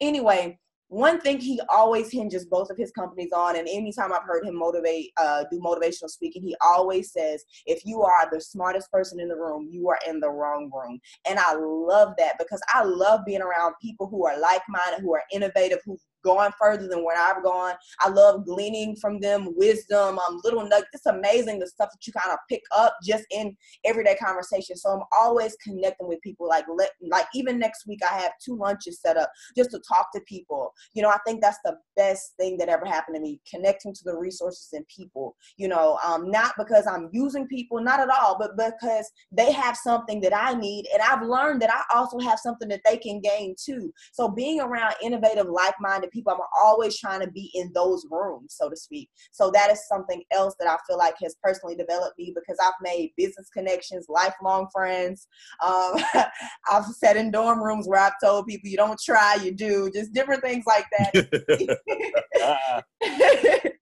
[0.00, 4.44] Anyway, one thing he always hinges both of his companies on, and anytime I've heard
[4.44, 9.18] him motivate, uh, do motivational speaking, he always says, if you are the smartest person
[9.18, 11.00] in the room, you are in the wrong room.
[11.28, 15.12] And I love that because I love being around people who are like minded, who
[15.14, 17.74] are innovative, who've gone further than where I've gone.
[18.00, 20.90] I love gleaning from them wisdom, um, little nuggets.
[20.92, 24.76] It's amazing the stuff that you kind of pick up just in everyday conversation.
[24.76, 26.48] So I'm always connecting with people.
[26.48, 30.08] Like let, like even next week, I have two lunches set up just to talk
[30.14, 30.72] to people.
[30.94, 33.40] You know, I think that's the best thing that ever happened to me.
[33.48, 35.36] Connecting to the resources and people.
[35.56, 39.76] You know, um, not because I'm using people, not at all, but because they have
[39.76, 43.20] something that I need, and I've learned that I also have something that they can
[43.20, 43.92] gain too.
[44.12, 46.32] So being around innovative, like-minded people.
[46.32, 49.08] I'm always trying to be in those rooms, so to speak.
[49.32, 52.72] So that is something else that I feel like has personally developed me because I've
[52.80, 55.28] made business connections, lifelong friends.
[55.64, 55.94] Um,
[56.70, 60.12] I've sat in dorm rooms where I've told people you don't try, you do, just
[60.12, 62.84] different things like that.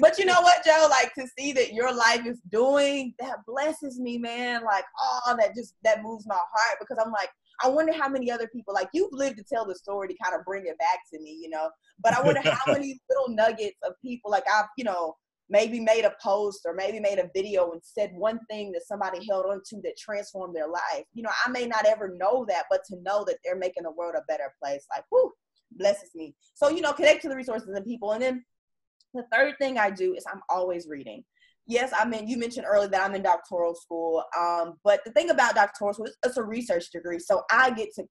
[0.00, 0.88] but you know what, Joe?
[0.90, 4.64] Like to see that your life is doing that blesses me, man.
[4.64, 7.30] Like, oh, that just that moves my heart because I'm like,
[7.62, 10.38] I wonder how many other people like you've lived to tell the story to kind
[10.38, 11.70] of bring it back to me, you know.
[12.02, 15.14] But I wonder how many little nuggets of people like I've, you know,
[15.50, 19.26] maybe made a post or maybe made a video and said one thing that somebody
[19.26, 21.04] held on to that transformed their life.
[21.14, 23.92] You know, I may not ever know that, but to know that they're making the
[23.92, 25.32] world a better place, like, whoo,
[25.72, 26.34] blesses me.
[26.54, 28.12] So, you know, connect to the resources and people.
[28.12, 28.44] And then
[29.14, 31.24] the third thing I do is I'm always reading
[31.68, 34.24] yes, I mean, you mentioned earlier that I'm in doctoral school.
[34.36, 37.18] Um, but the thing about doctoral school, is it's a research degree.
[37.18, 38.04] So I get to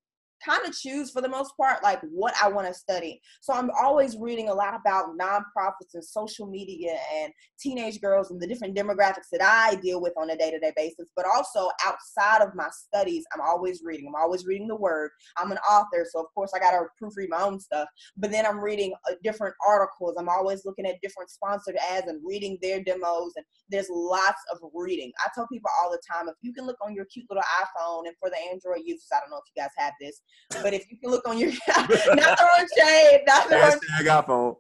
[0.43, 3.21] kind of choose for the most part like what I want to study.
[3.41, 8.41] So I'm always reading a lot about nonprofits and social media and teenage girls and
[8.41, 12.55] the different demographics that I deal with on a day-to-day basis, but also outside of
[12.55, 14.07] my studies, I'm always reading.
[14.07, 15.11] I'm always reading the word.
[15.37, 18.45] I'm an author, so of course I got to proofread my own stuff, but then
[18.45, 20.15] I'm reading uh, different articles.
[20.17, 24.59] I'm always looking at different sponsored ads and reading their demos and there's lots of
[24.73, 25.11] reading.
[25.23, 28.07] I tell people all the time if you can look on your cute little iPhone
[28.07, 30.21] and for the Android users, I don't know if you guys have this,
[30.61, 31.87] but if you can look on your not
[32.39, 34.55] throwing shade, not throwing Hashtag iPhone.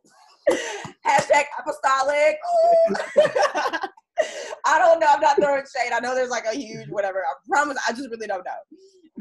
[1.05, 2.37] hashtag apostolic.
[4.65, 5.07] I don't know.
[5.09, 5.91] I'm not throwing shade.
[5.93, 7.19] I know there's like a huge whatever.
[7.19, 7.77] I promise.
[7.87, 8.51] I just really don't know.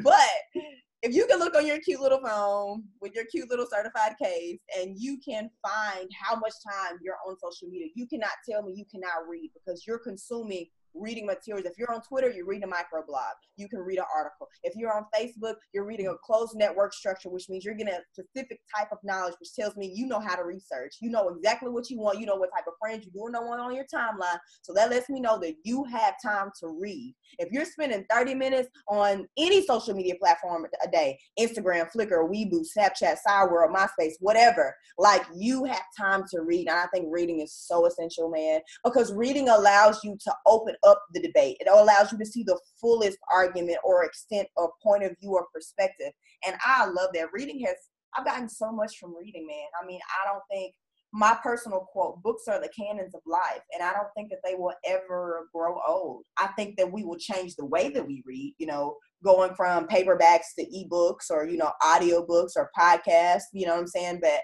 [0.03, 0.63] But
[1.03, 4.59] if you can look on your cute little phone with your cute little certified case
[4.79, 8.73] and you can find how much time you're on social media, you cannot tell me
[8.75, 10.67] you cannot read because you're consuming
[10.99, 11.67] reading materials.
[11.67, 13.33] If you're on Twitter, you're reading a microblog.
[13.57, 14.49] You can read an article.
[14.63, 18.01] If you're on Facebook, you're reading a closed network structure, which means you're getting a
[18.13, 20.97] specific type of knowledge, which tells me you know how to research.
[21.01, 22.21] You know exactly what you want.
[22.21, 24.39] You know what type of friends you do don't on your timeline.
[24.63, 27.15] So that lets me know that you have time to read.
[27.39, 32.65] If you're spending 30 minutes on any social media platform a day, Instagram, Flickr, Weibo,
[32.77, 36.69] Snapchat, Cyworld, MySpace, whatever, like you have time to read.
[36.69, 41.03] And I think reading is so essential, man, because reading allows you to open up
[41.13, 41.57] the debate.
[41.61, 45.47] It allows you to see the fullest argument or extent or point of view or
[45.53, 46.13] perspective.
[46.47, 47.33] And I love that.
[47.33, 47.77] Reading has,
[48.17, 49.67] I've gotten so much from reading, man.
[49.83, 50.75] I mean, I don't think
[51.13, 54.55] my personal quote books are the canons of life and i don't think that they
[54.55, 58.55] will ever grow old i think that we will change the way that we read
[58.59, 63.73] you know going from paperbacks to ebooks or you know audiobooks or podcasts you know
[63.73, 64.41] what i'm saying but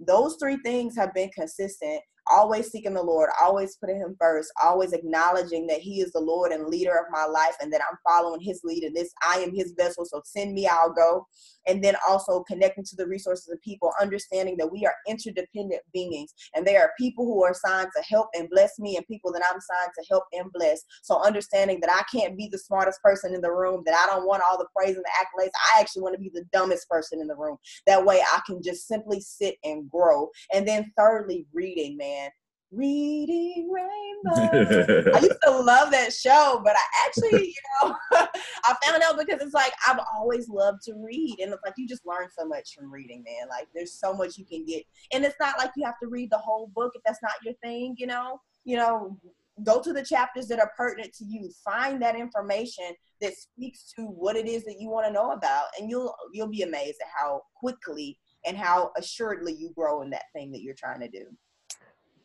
[0.00, 2.00] those three things have been consistent
[2.30, 6.52] always seeking the Lord, always putting Him first, always acknowledging that He is the Lord
[6.52, 9.54] and leader of my life and that I'm following His lead and this I am
[9.54, 10.04] His vessel.
[10.04, 11.26] So send me, I'll go.
[11.66, 16.32] And then also connecting to the resources of people, understanding that we are interdependent beings
[16.54, 19.42] and there are people who are assigned to help and bless me and people that
[19.48, 20.82] I'm assigned to help and bless.
[21.02, 24.26] So understanding that I can't be the smartest person in the room, that I don't
[24.26, 25.50] want all the praise and the accolades.
[25.74, 27.56] I actually want to be the dumbest person in the room.
[27.86, 30.30] That way I can just simply sit and grow.
[30.52, 32.30] And then thirdly, reading, man
[32.72, 35.12] Reading Rainbow.
[35.14, 39.40] I used to love that show, but I actually, you know, I found out because
[39.40, 42.74] it's like I've always loved to read, and it's like you just learn so much
[42.76, 43.48] from reading, man.
[43.48, 46.30] Like there's so much you can get, and it's not like you have to read
[46.30, 48.40] the whole book if that's not your thing, you know.
[48.64, 49.16] You know,
[49.62, 51.50] go to the chapters that are pertinent to you.
[51.64, 52.86] Find that information
[53.20, 56.48] that speaks to what it is that you want to know about, and you'll you'll
[56.48, 60.74] be amazed at how quickly and how assuredly you grow in that thing that you're
[60.74, 61.26] trying to do.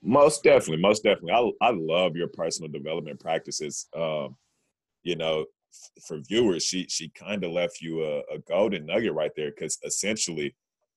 [0.04, 1.34] Most definitely, most definitely.
[1.62, 3.88] I I love your personal development practices.
[3.96, 4.36] Um,
[5.04, 5.46] you know,
[6.08, 9.78] for viewers, she she kind of left you a, a golden nugget right there because
[9.86, 10.56] essentially,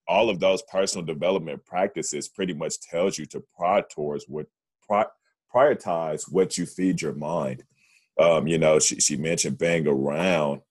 [0.09, 4.47] all of those personal development practices pretty much tells you to prod towards what
[4.89, 5.07] pri-
[5.55, 7.63] prioritize what you feed your mind.
[8.19, 10.63] Um, you know, she she mentioned being around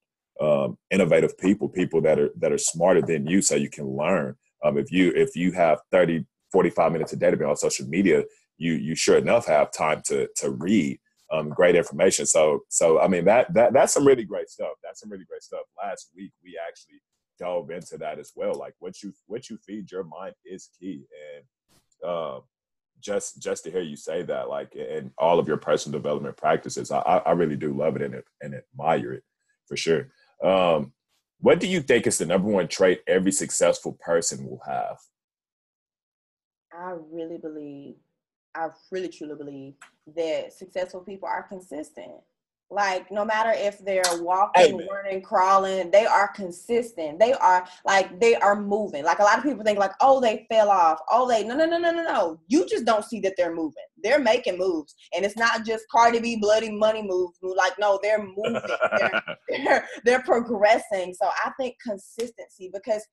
[0.41, 4.35] um, innovative people, people that are that are smarter than you, so you can learn.
[4.63, 7.87] Um, if you if you have thirty 45 minutes a day to be on social
[7.87, 8.23] media,
[8.57, 10.99] you you sure enough have time to to read
[11.33, 12.25] um, great information.
[12.25, 14.73] So so I mean that that that's some really great stuff.
[14.83, 15.63] That's some really great stuff.
[15.83, 17.01] Last week we actually
[17.39, 18.53] dove into that as well.
[18.53, 22.39] Like what you what you feed your mind is key, and uh,
[23.01, 26.91] just just to hear you say that, like in all of your personal development practices,
[26.91, 29.23] I I really do love it and and admire it
[29.67, 30.09] for sure.
[30.43, 30.93] Um,
[31.39, 34.97] what do you think is the number one trait every successful person will have?
[36.77, 37.95] I really believe,
[38.55, 39.73] I really truly believe
[40.15, 42.13] that successful people are consistent.
[42.73, 44.87] Like no matter if they're walking, Amen.
[44.91, 47.19] running, crawling, they are consistent.
[47.19, 49.03] They are like they are moving.
[49.03, 50.99] Like a lot of people think like, oh, they fell off.
[51.11, 52.39] Oh, they no no no no no no.
[52.47, 53.83] You just don't see that they're moving.
[54.01, 57.37] They're making moves, and it's not just Cardi B bloody money moves.
[57.43, 58.59] Like no, they're moving.
[58.97, 59.23] they're,
[59.63, 61.13] they're they're progressing.
[61.13, 63.05] So I think consistency because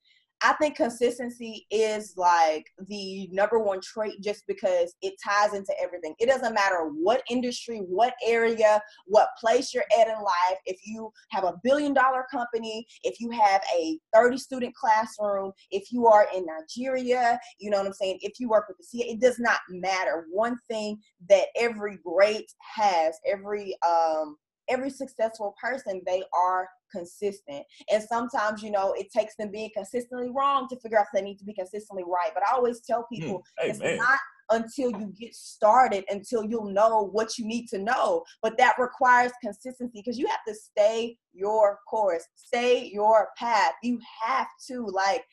[0.43, 6.15] I think consistency is like the number one trait just because it ties into everything.
[6.19, 10.57] It doesn't matter what industry, what area, what place you're at in life.
[10.65, 15.91] If you have a billion dollar company, if you have a 30 student classroom, if
[15.91, 18.19] you are in Nigeria, you know what I'm saying?
[18.21, 20.25] If you work with the CIA, it does not matter.
[20.31, 20.99] One thing
[21.29, 24.37] that every great has, every um
[24.69, 27.65] every successful person, they are consistent.
[27.91, 31.21] And sometimes, you know, it takes them being consistently wrong to figure out if they
[31.21, 32.31] need to be consistently right.
[32.33, 33.15] But I always tell hmm.
[33.15, 33.97] people it's man.
[33.97, 34.19] not
[34.51, 38.23] until you get started until you'll know what you need to know.
[38.41, 43.73] But that requires consistency because you have to stay your course, stay your path.
[43.81, 45.23] You have to like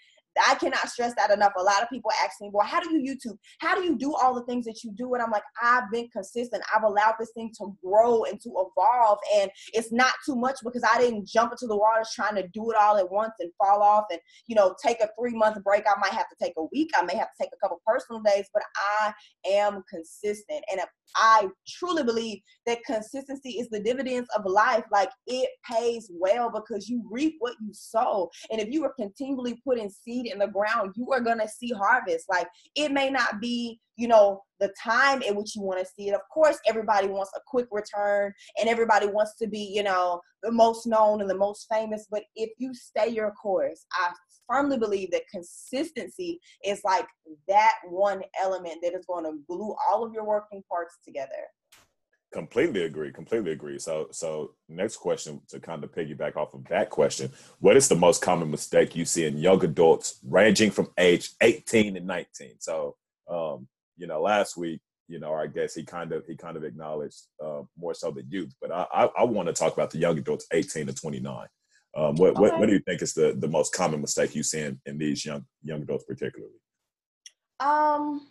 [0.46, 1.52] I cannot stress that enough.
[1.58, 3.36] A lot of people ask me, well, how do you YouTube?
[3.58, 5.14] How do you do all the things that you do?
[5.14, 6.62] And I'm like, I've been consistent.
[6.74, 9.18] I've allowed this thing to grow and to evolve.
[9.36, 12.70] And it's not too much because I didn't jump into the waters trying to do
[12.70, 15.84] it all at once and fall off and, you know, take a three month break.
[15.86, 16.90] I might have to take a week.
[16.96, 19.12] I may have to take a couple personal days, but I
[19.50, 20.64] am consistent.
[20.70, 20.80] And
[21.16, 24.84] I truly believe that consistency is the dividends of life.
[24.92, 28.30] Like it pays well because you reap what you sow.
[28.50, 31.72] And if you are continually putting seed in the ground, you are going to see
[31.72, 32.26] harvest.
[32.28, 36.08] Like it may not be, you know, the time in which you want to see
[36.08, 36.14] it.
[36.14, 40.52] Of course, everybody wants a quick return and everybody wants to be, you know, the
[40.52, 42.06] most known and the most famous.
[42.10, 44.12] But if you stay your course, I
[44.48, 47.06] firmly believe that consistency is like
[47.48, 51.48] that one element that is going to glue all of your working parts together.
[52.32, 53.10] Completely agree.
[53.10, 53.78] Completely agree.
[53.78, 57.94] So, so next question to kind of piggyback off of that question: What is the
[57.94, 62.56] most common mistake you see in young adults, ranging from age 18 and 19?
[62.58, 62.96] So,
[63.30, 63.66] um,
[63.96, 67.22] you know, last week, you know, I guess he kind of he kind of acknowledged
[67.42, 70.18] uh, more so the youth, but I I, I want to talk about the young
[70.18, 71.46] adults, 18 to 29.
[71.96, 72.40] Um, what, okay.
[72.40, 74.98] what what do you think is the the most common mistake you see in, in
[74.98, 76.52] these young young adults, particularly?
[77.58, 78.26] Um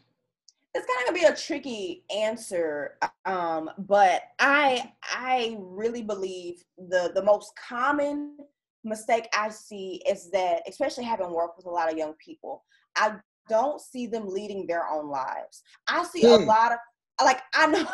[0.77, 7.11] it's kind of gonna be a tricky answer um, but i i really believe the
[7.15, 8.37] the most common
[8.83, 12.63] mistake i see is that especially having worked with a lot of young people
[12.95, 13.13] i
[13.49, 16.43] don't see them leading their own lives i see hmm.
[16.43, 16.77] a lot of
[17.25, 17.85] like i know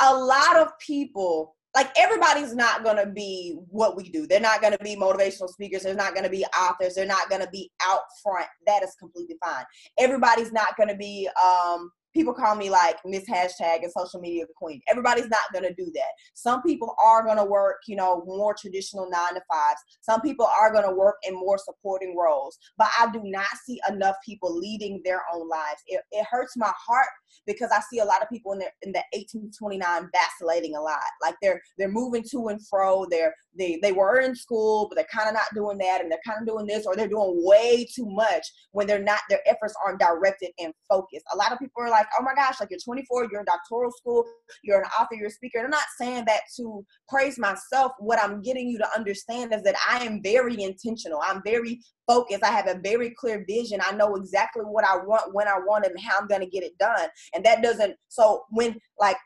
[0.00, 4.26] a lot of people like everybody's not going to be what we do.
[4.26, 5.82] They're not going to be motivational speakers.
[5.82, 6.94] They're not going to be authors.
[6.94, 8.46] They're not going to be out front.
[8.66, 9.64] That is completely fine.
[9.98, 14.44] Everybody's not going to be um, people call me like Miss Hashtag and social media
[14.56, 14.80] queen.
[14.88, 16.10] Everybody's not gonna do that.
[16.34, 19.80] Some people are gonna work, you know, more traditional nine to fives.
[20.00, 22.58] Some people are gonna work in more supporting roles.
[22.76, 25.82] But I do not see enough people leading their own lives.
[25.86, 27.08] It, it hurts my heart
[27.46, 30.98] because I see a lot of people in the in the 1829 vacillating a lot.
[31.22, 33.06] Like they're they're moving to and fro.
[33.10, 36.18] They're they they were in school, but they're kind of not doing that, and they're
[36.26, 39.20] kind of doing this, or they're doing way too much when they're not.
[39.28, 41.24] Their efforts aren't directed and focused.
[41.32, 43.90] A lot of people are like, "Oh my gosh, like you're 24, you're in doctoral
[43.92, 44.24] school,
[44.62, 47.92] you're an author, you're a speaker." And I'm not saying that to praise myself.
[47.98, 51.20] What I'm getting you to understand is that I am very intentional.
[51.24, 52.42] I'm very focused.
[52.42, 53.80] I have a very clear vision.
[53.84, 56.46] I know exactly what I want, when I want it, and how I'm going to
[56.46, 57.08] get it done.
[57.34, 57.96] And that doesn't.
[58.08, 59.16] So when like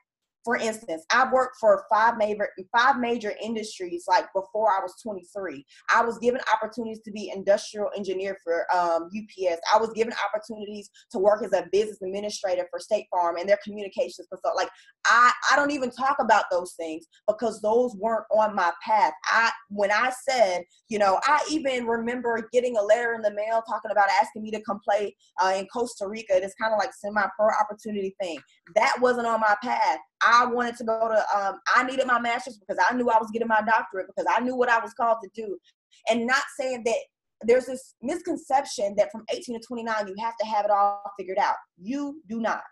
[0.45, 5.65] for instance, I worked for five major five major industries like before I was 23.
[5.95, 9.61] I was given opportunities to be industrial engineer for um, UPS.
[9.73, 13.59] I was given opportunities to work as a business administrator for State Farm and their
[13.65, 14.57] communications consult.
[14.57, 14.71] Like
[15.07, 19.13] I, I don't even talk about those things because those weren't on my path.
[19.27, 23.63] I when I said, you know, I even remember getting a letter in the mail
[23.69, 26.37] talking about asking me to come play uh, in Costa Rica.
[26.37, 28.39] It's kind of like semi-pro opportunity thing.
[28.75, 29.99] That wasn't on my path.
[30.25, 33.31] I wanted to go to, um, I needed my master's because I knew I was
[33.33, 35.59] getting my doctorate because I knew what I was called to do.
[36.09, 36.99] And not saying that
[37.45, 41.39] there's this misconception that from 18 to 29, you have to have it all figured
[41.39, 41.57] out.
[41.81, 42.63] You do not.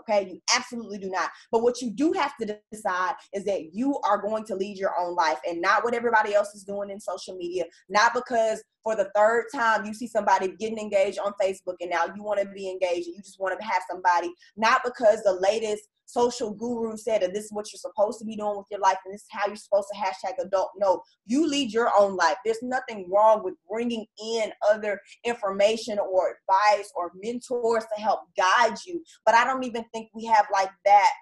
[0.00, 1.28] Okay, you absolutely do not.
[1.50, 4.94] But what you do have to decide is that you are going to lead your
[4.98, 7.64] own life and not what everybody else is doing in social media.
[7.88, 12.04] Not because for the third time you see somebody getting engaged on Facebook and now
[12.14, 15.32] you want to be engaged and you just want to have somebody, not because the
[15.32, 18.80] latest social guru said that this is what you're supposed to be doing with your
[18.80, 20.70] life and this is how you're supposed to hashtag adult.
[20.78, 22.36] No, you lead your own life.
[22.44, 28.76] There's nothing wrong with bringing in other information or advice or mentors to help guide
[28.86, 29.02] you.
[29.26, 31.12] But I don't even think we have like that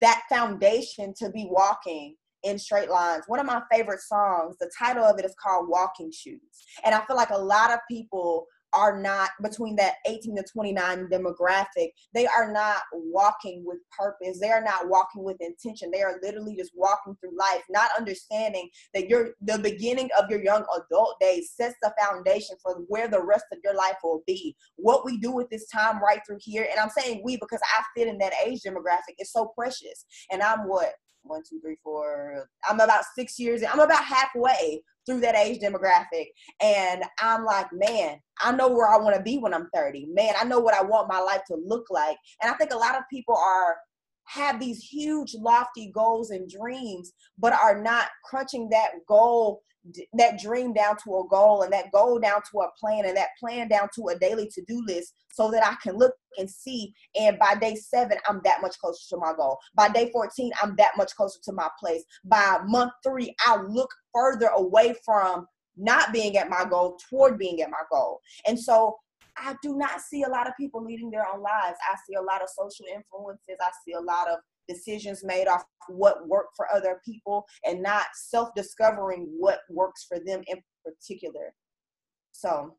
[0.00, 3.24] that foundation to be walking in straight lines.
[3.28, 6.40] One of my favorite songs, the title of it is called Walking Shoes.
[6.84, 11.08] And I feel like a lot of people are not between that 18 to 29
[11.08, 16.18] demographic they are not walking with purpose they are not walking with intention they are
[16.22, 21.18] literally just walking through life not understanding that your the beginning of your young adult
[21.20, 25.18] days sets the foundation for where the rest of your life will be what we
[25.18, 28.18] do with this time right through here and i'm saying we because i fit in
[28.18, 30.94] that age demographic is so precious and i'm what
[31.24, 32.46] one, two, three, four.
[32.68, 33.62] I'm about six years.
[33.62, 36.28] I'm about halfway through that age demographic.
[36.60, 40.08] And I'm like, man, I know where I want to be when I'm 30.
[40.12, 42.16] Man, I know what I want my life to look like.
[42.42, 43.76] And I think a lot of people are
[44.26, 49.60] have these huge lofty goals and dreams but are not crunching that goal
[50.14, 53.28] that dream down to a goal and that goal down to a plan and that
[53.38, 57.38] plan down to a daily to-do list so that I can look and see and
[57.38, 59.58] by day 7 I'm that much closer to my goal.
[59.74, 62.02] By day 14 I'm that much closer to my place.
[62.24, 67.60] By month 3 I look further away from not being at my goal toward being
[67.60, 68.20] at my goal.
[68.46, 68.96] And so
[69.36, 71.76] I do not see a lot of people leading their own lives.
[71.90, 73.56] I see a lot of social influences.
[73.60, 78.06] I see a lot of decisions made off what worked for other people and not
[78.14, 81.54] self-discovering what works for them in particular.
[82.32, 82.74] So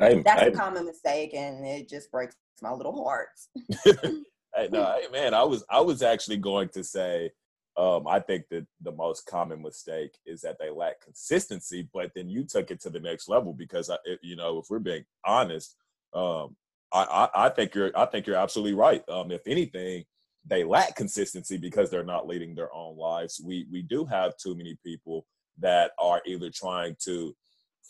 [0.00, 3.28] I, that's a common mistake and it just breaks my little heart.
[3.84, 7.30] hey, no, hey, man, I was I was actually going to say
[7.76, 12.28] um, I think that the most common mistake is that they lack consistency, but then
[12.28, 15.76] you took it to the next level because, I, you know, if we're being honest,
[16.12, 16.56] um,
[16.92, 19.02] I, I, I, think you're I think you're absolutely right.
[19.08, 20.04] Um, if anything,
[20.46, 23.40] they lack consistency because they're not leading their own lives.
[23.44, 25.26] We we do have too many people
[25.58, 27.34] that are either trying to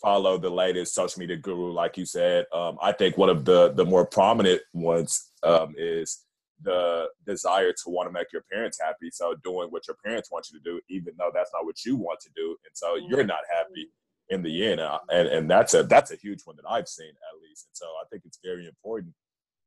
[0.01, 2.45] follow the latest social media guru, like you said.
[2.53, 6.25] Um, I think one of the the more prominent ones um, is
[6.63, 9.09] the desire to want to make your parents happy.
[9.11, 11.95] So doing what your parents want you to do, even though that's not what you
[11.95, 13.89] want to do, and so you're not happy
[14.29, 14.81] in the end.
[15.09, 17.67] And and that's a that's a huge one that I've seen at least.
[17.67, 19.13] And so I think it's very important,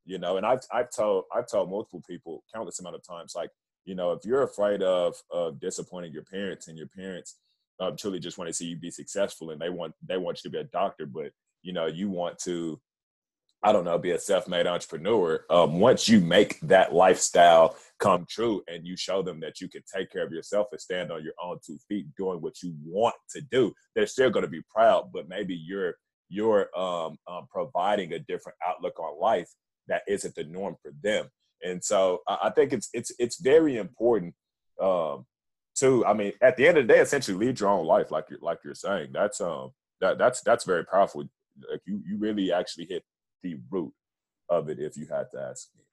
[0.05, 0.37] you know.
[0.37, 3.51] And I've I've told I've told multiple people countless amount of times, like
[3.85, 7.39] you know, if you're afraid of of disappointing your parents, and your parents
[7.81, 10.51] um, truly just want to see you be successful, and they want they want you
[10.51, 11.33] to be a doctor, but
[11.63, 12.81] you know, you want to
[13.65, 15.47] I don't know, be a self-made entrepreneur.
[15.49, 19.81] Um, once you make that lifestyle come true and you show them that you can
[19.91, 23.15] take care of yourself and stand on your own two feet doing what you want
[23.31, 25.11] to do, they're still going to be proud.
[25.15, 25.95] But maybe you're
[26.29, 29.49] you're um, um, providing a different outlook on life
[29.89, 31.29] that isn't the norm for them.
[31.63, 34.35] And so I think it's it's it's very important
[34.81, 35.25] um,
[35.77, 36.05] to.
[36.05, 38.39] I mean, at the end of the day, essentially lead your own life, like you're
[38.43, 39.11] like you're saying.
[39.13, 39.71] That's um
[40.01, 41.25] that that's that's very powerful.
[41.71, 43.03] Like you you really actually hit
[43.43, 43.93] the root
[44.51, 45.84] of it if you had to ask me.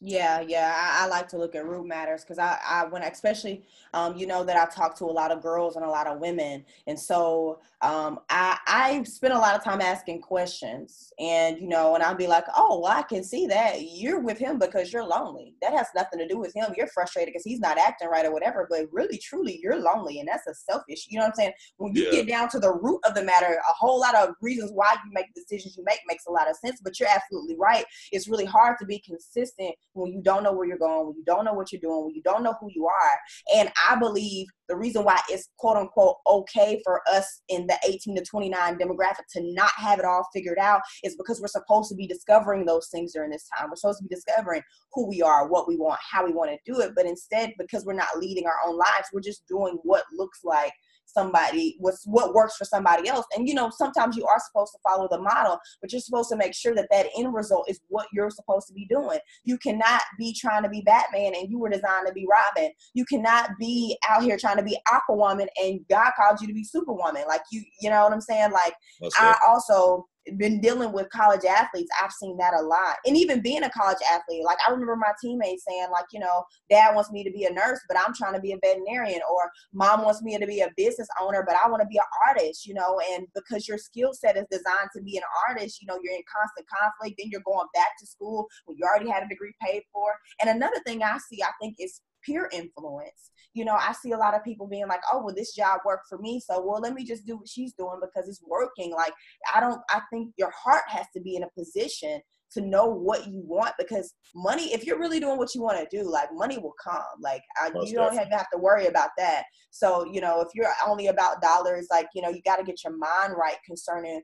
[0.00, 3.64] Yeah, yeah, I, I, like to look at root matters because I, I, when especially,
[3.92, 6.20] um, you know that I talk to a lot of girls and a lot of
[6.20, 11.66] women, and so um, I, I spend a lot of time asking questions, and you
[11.66, 14.92] know, and I'll be like, oh, well, I can see that you're with him because
[14.92, 15.54] you're lonely.
[15.62, 16.72] That has nothing to do with him.
[16.76, 20.28] You're frustrated because he's not acting right or whatever, but really, truly, you're lonely, and
[20.28, 21.08] that's a selfish.
[21.08, 21.52] You know what I'm saying?
[21.78, 22.10] When you yeah.
[22.12, 25.10] get down to the root of the matter, a whole lot of reasons why you
[25.12, 26.80] make the decisions you make makes a lot of sense.
[26.80, 27.84] But you're absolutely right.
[28.12, 31.24] It's really hard to be consistent when you don't know where you're going, when you
[31.24, 33.58] don't know what you're doing, when you don't know who you are.
[33.58, 38.16] And I believe the reason why it's quote unquote okay for us in the 18
[38.16, 41.94] to 29 demographic to not have it all figured out is because we're supposed to
[41.94, 43.70] be discovering those things during this time.
[43.70, 44.62] We're supposed to be discovering
[44.92, 46.92] who we are, what we want, how we want to do it.
[46.94, 50.72] But instead, because we're not leading our own lives, we're just doing what looks like
[51.08, 53.26] somebody what's what works for somebody else.
[53.34, 56.36] And you know sometimes you are supposed to follow the model but you're supposed to
[56.36, 59.18] make sure that that end result is what you're supposed to be doing.
[59.44, 62.72] You cannot be trying to be batman and you were designed to be robin.
[62.94, 66.64] You cannot be out here trying to be aquawoman and god called you to be
[66.64, 67.24] superwoman.
[67.26, 68.52] Like you you know what i'm saying?
[68.52, 68.74] Like
[69.18, 70.06] i also
[70.36, 72.96] been dealing with college athletes, I've seen that a lot.
[73.06, 76.44] And even being a college athlete, like I remember my teammates saying, like, you know,
[76.70, 79.50] dad wants me to be a nurse, but I'm trying to be a veterinarian, or
[79.72, 82.66] mom wants me to be a business owner, but I want to be an artist,
[82.66, 85.98] you know, and because your skill set is designed to be an artist, you know,
[86.02, 89.28] you're in constant conflict, then you're going back to school when you already had a
[89.28, 90.12] degree paid for.
[90.40, 93.30] And another thing I see, I think, is peer influence.
[93.54, 96.06] You know, I see a lot of people being like, oh, well, this job worked
[96.08, 96.40] for me.
[96.40, 98.92] So, well, let me just do what she's doing because it's working.
[98.92, 99.12] Like,
[99.54, 103.26] I don't, I think your heart has to be in a position to know what
[103.26, 106.58] you want because money if you're really doing what you want to do like money
[106.58, 110.40] will come like I, you don't have, have to worry about that so you know
[110.40, 113.56] if you're only about dollars like you know you got to get your mind right
[113.66, 114.22] concerning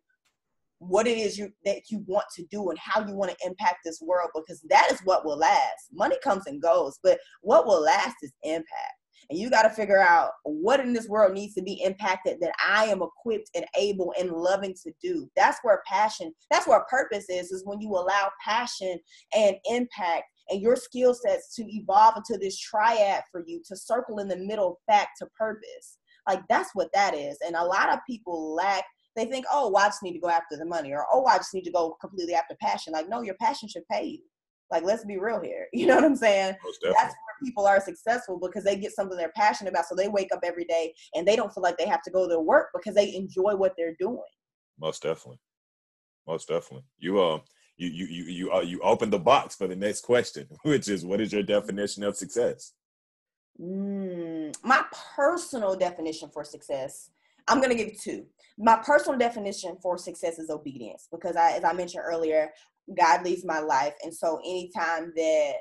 [0.88, 3.78] what it is you that you want to do and how you want to impact
[3.84, 5.88] this world because that is what will last.
[5.92, 8.94] Money comes and goes, but what will last is impact.
[9.30, 12.52] And you got to figure out what in this world needs to be impacted that
[12.66, 15.30] I am equipped and able and loving to do.
[15.34, 18.98] That's where passion, that's where purpose is, is when you allow passion
[19.34, 24.18] and impact and your skill sets to evolve into this triad for you to circle
[24.18, 25.98] in the middle back to purpose.
[26.26, 27.38] Like that's what that is.
[27.44, 28.84] And a lot of people lack
[29.16, 31.36] they think, oh, well, I just need to go after the money, or oh, I
[31.36, 32.92] just need to go completely after passion.
[32.92, 34.18] Like, no, your passion should pay you.
[34.70, 35.68] Like, let's be real here.
[35.72, 36.56] You know what I'm saying?
[36.82, 39.86] That's where people are successful because they get something they're passionate about.
[39.86, 42.28] So they wake up every day and they don't feel like they have to go
[42.28, 44.22] to work because they enjoy what they're doing.
[44.78, 45.40] Most definitely.
[46.26, 46.84] Most definitely.
[46.98, 47.38] You uh
[47.76, 51.04] you you you you uh, you open the box for the next question, which is
[51.04, 52.72] what is your definition of success?
[53.60, 54.84] Mm, my
[55.16, 57.10] personal definition for success
[57.48, 58.26] I'm gonna give two.
[58.58, 62.50] My personal definition for success is obedience because I, as I mentioned earlier,
[62.96, 65.52] God leads my life, and so anytime that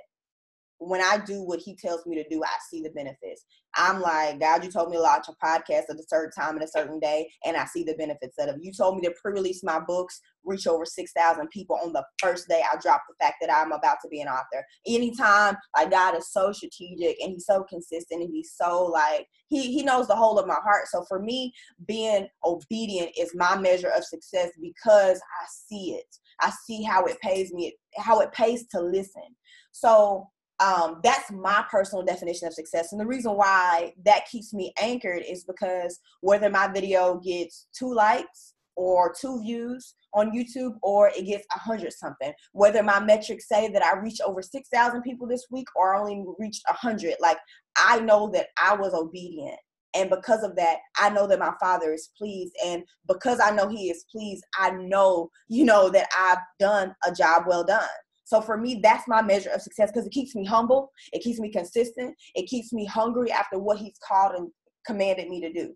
[0.87, 3.45] when I do what he tells me to do, I see the benefits.
[3.75, 6.63] I'm like, God, you told me to launch a podcast at a certain time and
[6.63, 8.55] a certain day, and I see the benefits of it.
[8.61, 12.61] You told me to pre-release my books, reach over 6,000 people on the first day
[12.61, 14.65] I dropped the fact that I'm about to be an author.
[14.85, 19.73] Anytime, like God is so strategic and he's so consistent and he's so like, he,
[19.73, 20.87] he knows the whole of my heart.
[20.87, 21.53] So for me,
[21.87, 26.17] being obedient is my measure of success because I see it.
[26.41, 29.35] I see how it pays me, how it pays to listen.
[29.71, 30.29] So
[30.59, 32.91] um, that's my personal definition of success.
[32.91, 37.93] And the reason why that keeps me anchored is because whether my video gets two
[37.93, 43.47] likes or two views on YouTube or it gets a hundred something, whether my metrics
[43.47, 47.37] say that I reached over 6,000 people this week or only reached a hundred, like
[47.75, 49.57] I know that I was obedient.
[49.95, 52.53] And because of that, I know that my father is pleased.
[52.65, 57.11] And because I know he is pleased, I know, you know, that I've done a
[57.11, 57.87] job well done.
[58.33, 61.39] So for me, that's my measure of success because it keeps me humble, it keeps
[61.39, 64.49] me consistent, it keeps me hungry after what he's called and
[64.87, 65.75] commanded me to do.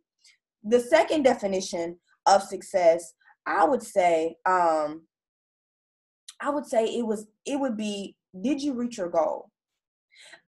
[0.64, 3.14] The second definition of success,
[3.46, 5.04] I would say, um,
[6.42, 9.52] I would say it was it would be did you reach your goal?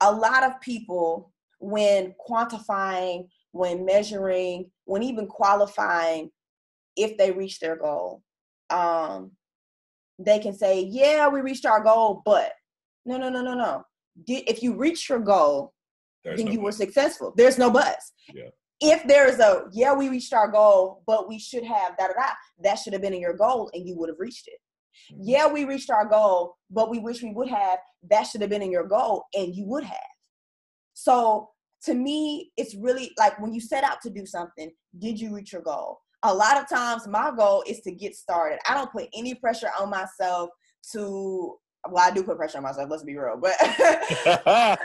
[0.01, 6.31] A lot of people when quantifying, when measuring, when even qualifying
[6.95, 8.23] if they reach their goal,
[8.71, 9.33] um,
[10.19, 12.51] they can say, yeah, we reached our goal, but
[13.05, 13.83] no, no, no, no, no.
[14.27, 15.73] If you reach your goal,
[16.23, 17.33] There's then no you were successful.
[17.35, 18.11] There's no buzz.
[18.33, 18.49] Yeah.
[18.81, 22.29] If there's a, yeah, we reached our goal, but we should have da da da,
[22.63, 24.59] that should have been in your goal and you would have reached it.
[25.13, 25.23] Mm-hmm.
[25.25, 28.61] Yeah, we reached our goal, but we wish we would have, that should have been
[28.61, 29.97] in your goal and you would have.
[30.93, 31.49] So
[31.83, 35.53] to me, it's really like when you set out to do something, did you reach
[35.53, 35.99] your goal?
[36.23, 38.59] A lot of times my goal is to get started.
[38.67, 40.49] I don't put any pressure on myself
[40.93, 41.55] to
[41.89, 43.39] well, I do put pressure on myself, let's be real.
[43.41, 44.77] But I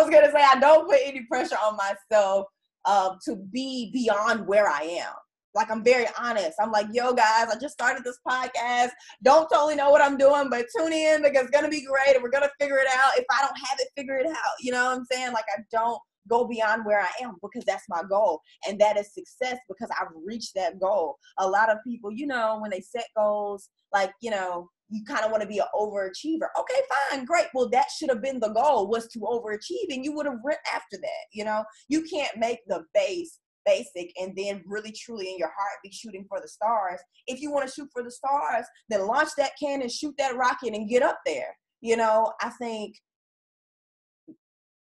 [0.00, 2.46] was gonna say I don't put any pressure on myself
[2.84, 5.12] uh, to be beyond where I am.
[5.54, 6.56] Like I'm very honest.
[6.60, 8.90] I'm like, yo, guys, I just started this podcast.
[9.22, 12.22] Don't totally know what I'm doing, but tune in because it's gonna be great and
[12.22, 13.18] we're gonna figure it out.
[13.18, 14.54] If I don't have it, figure it out.
[14.60, 15.32] You know what I'm saying?
[15.32, 18.40] Like I don't go beyond where I am because that's my goal.
[18.68, 21.16] And that is success because I've reached that goal.
[21.38, 25.24] A lot of people, you know, when they set goals, like, you know, you kind
[25.24, 26.48] of want to be an overachiever.
[26.58, 27.46] Okay, fine, great.
[27.54, 30.58] Well, that should have been the goal was to overachieve and you would have went
[30.72, 31.24] after that.
[31.32, 35.78] You know, you can't make the base basic and then really truly in your heart
[35.82, 37.00] be shooting for the stars.
[37.26, 40.74] If you want to shoot for the stars, then launch that cannon, shoot that rocket
[40.74, 41.56] and get up there.
[41.80, 42.96] You know, I think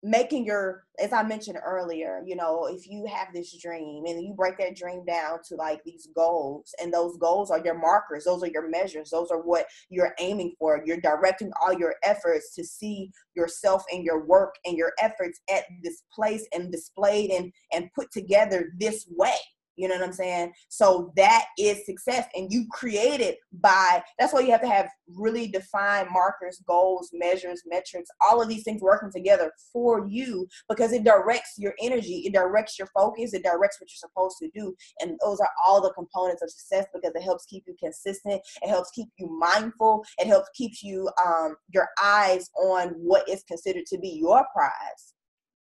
[0.03, 4.35] making your as i mentioned earlier you know if you have this dream and you
[4.35, 8.43] break that dream down to like these goals and those goals are your markers those
[8.43, 12.65] are your measures those are what you're aiming for you're directing all your efforts to
[12.65, 17.89] see yourself and your work and your efforts at this place and displayed and and
[17.95, 19.37] put together this way
[19.77, 20.53] you know what I'm saying?
[20.69, 22.27] So that is success.
[22.35, 27.11] And you create it by that's why you have to have really defined markers, goals,
[27.13, 32.23] measures, metrics, all of these things working together for you because it directs your energy,
[32.27, 34.75] it directs your focus, it directs what you're supposed to do.
[35.01, 38.69] And those are all the components of success because it helps keep you consistent, it
[38.69, 43.87] helps keep you mindful, it helps keep you um your eyes on what is considered
[43.87, 45.15] to be your prize.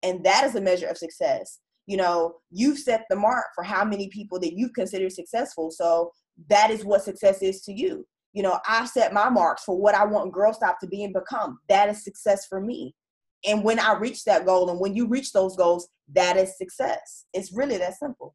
[0.03, 1.59] And that is a measure of success
[1.89, 5.71] you know you've set the mark for how many people that you've considered successful.
[5.71, 6.13] So
[6.51, 8.07] that is what success is to you.
[8.35, 11.15] You know i set my marks for what i want girl stop to be and
[11.15, 11.59] become.
[11.69, 12.95] That is success for me.
[13.47, 17.25] And when i reach that goal and when you reach those goals that is success.
[17.33, 18.35] It's really that simple.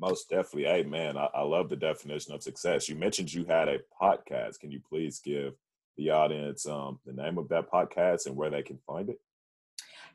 [0.00, 0.64] Most definitely.
[0.64, 2.88] Hey man I, I love the definition of success.
[2.88, 4.58] You mentioned you had a podcast.
[4.58, 5.54] Can you please give
[5.96, 9.20] the audience um, the name of that podcast and where they can find it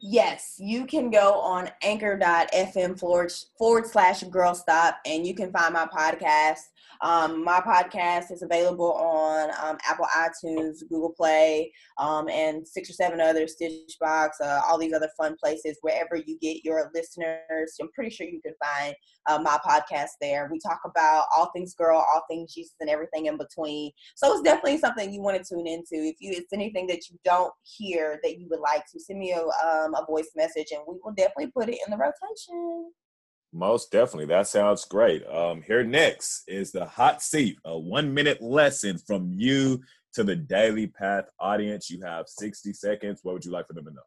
[0.03, 5.75] Yes, you can go on anchor.fm forward, forward slash girl stop and you can find
[5.75, 6.69] my podcast.
[7.01, 12.93] Um, my podcast is available on um, Apple iTunes, Google Play, um, and six or
[12.93, 15.77] seven other Stitchbox, uh, all these other fun places.
[15.81, 18.95] Wherever you get your listeners, I'm pretty sure you can find
[19.27, 20.49] uh, my podcast there.
[20.51, 23.91] We talk about all things girl, all things Jesus, and everything in between.
[24.15, 25.95] So it's definitely something you want to tune into.
[25.95, 29.31] If you it's anything that you don't hear that you would like to send me
[29.31, 32.91] a, um, a voice message, and we will definitely put it in the rotation.
[33.53, 34.27] Most definitely.
[34.27, 35.25] That sounds great.
[35.27, 39.81] Um, here next is the hot seat, a one minute lesson from you
[40.13, 41.89] to the Daily Path audience.
[41.89, 43.19] You have 60 seconds.
[43.23, 44.01] What would you like for them to know?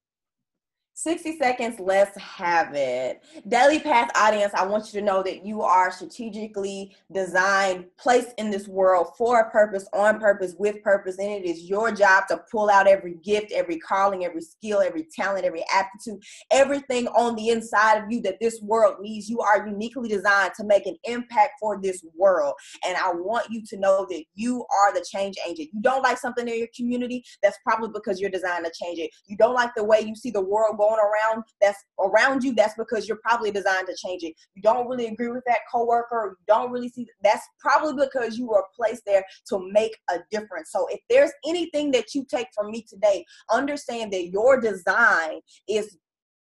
[1.04, 3.22] 60 seconds, let's have it.
[3.46, 8.50] Daily Path audience, I want you to know that you are strategically designed, placed in
[8.50, 12.40] this world for a purpose, on purpose, with purpose, and it is your job to
[12.50, 17.50] pull out every gift, every calling, every skill, every talent, every aptitude, everything on the
[17.50, 19.28] inside of you that this world needs.
[19.28, 22.54] You are uniquely designed to make an impact for this world.
[22.86, 25.68] And I want you to know that you are the change agent.
[25.74, 29.10] You don't like something in your community, that's probably because you're designed to change it.
[29.26, 32.74] You don't like the way you see the world going around that's around you, that's
[32.76, 34.34] because you're probably designed to change it.
[34.54, 38.48] You don't really agree with that coworker, you don't really see that's probably because you
[38.48, 40.70] were placed there to make a difference.
[40.72, 45.96] So if there's anything that you take from me today, understand that your design is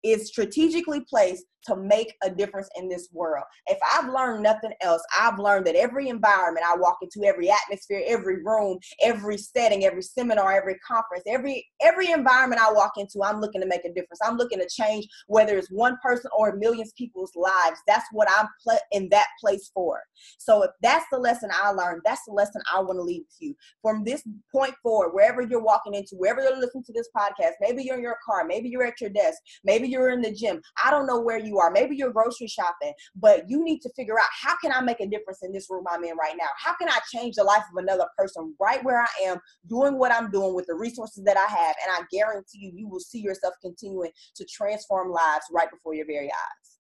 [0.03, 3.45] is strategically placed to make a difference in this world.
[3.67, 8.03] If I've learned nothing else, I've learned that every environment I walk into, every atmosphere,
[8.05, 13.39] every room, every setting, every seminar, every conference, every every environment I walk into, I'm
[13.39, 14.19] looking to make a difference.
[14.23, 17.79] I'm looking to change whether it's one person or millions of people's lives.
[17.87, 20.01] That's what I'm pl- in that place for.
[20.37, 23.37] So if that's the lesson I learned, that's the lesson I want to leave with
[23.39, 23.55] you.
[23.81, 27.83] From this point forward, wherever you're walking into, wherever you're listening to this podcast, maybe
[27.83, 30.61] you're in your car, maybe you're at your desk, maybe you're in the gym.
[30.83, 31.71] I don't know where you you are.
[31.71, 35.07] Maybe you're grocery shopping, but you need to figure out how can I make a
[35.07, 36.47] difference in this room I'm in right now?
[36.57, 39.37] How can I change the life of another person right where I am,
[39.67, 41.75] doing what I'm doing with the resources that I have?
[41.85, 46.05] And I guarantee you, you will see yourself continuing to transform lives right before your
[46.05, 46.73] very eyes.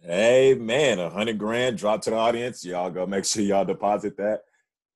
[0.00, 2.64] Hey man, a hundred grand drop to the audience.
[2.64, 4.40] Y'all go make sure y'all deposit that.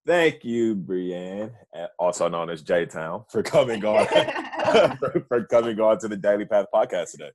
[0.07, 1.53] Thank you, Brianne,
[1.99, 4.07] also known as J Town, for coming on
[4.99, 7.31] for, for coming on to the Daily Path podcast today.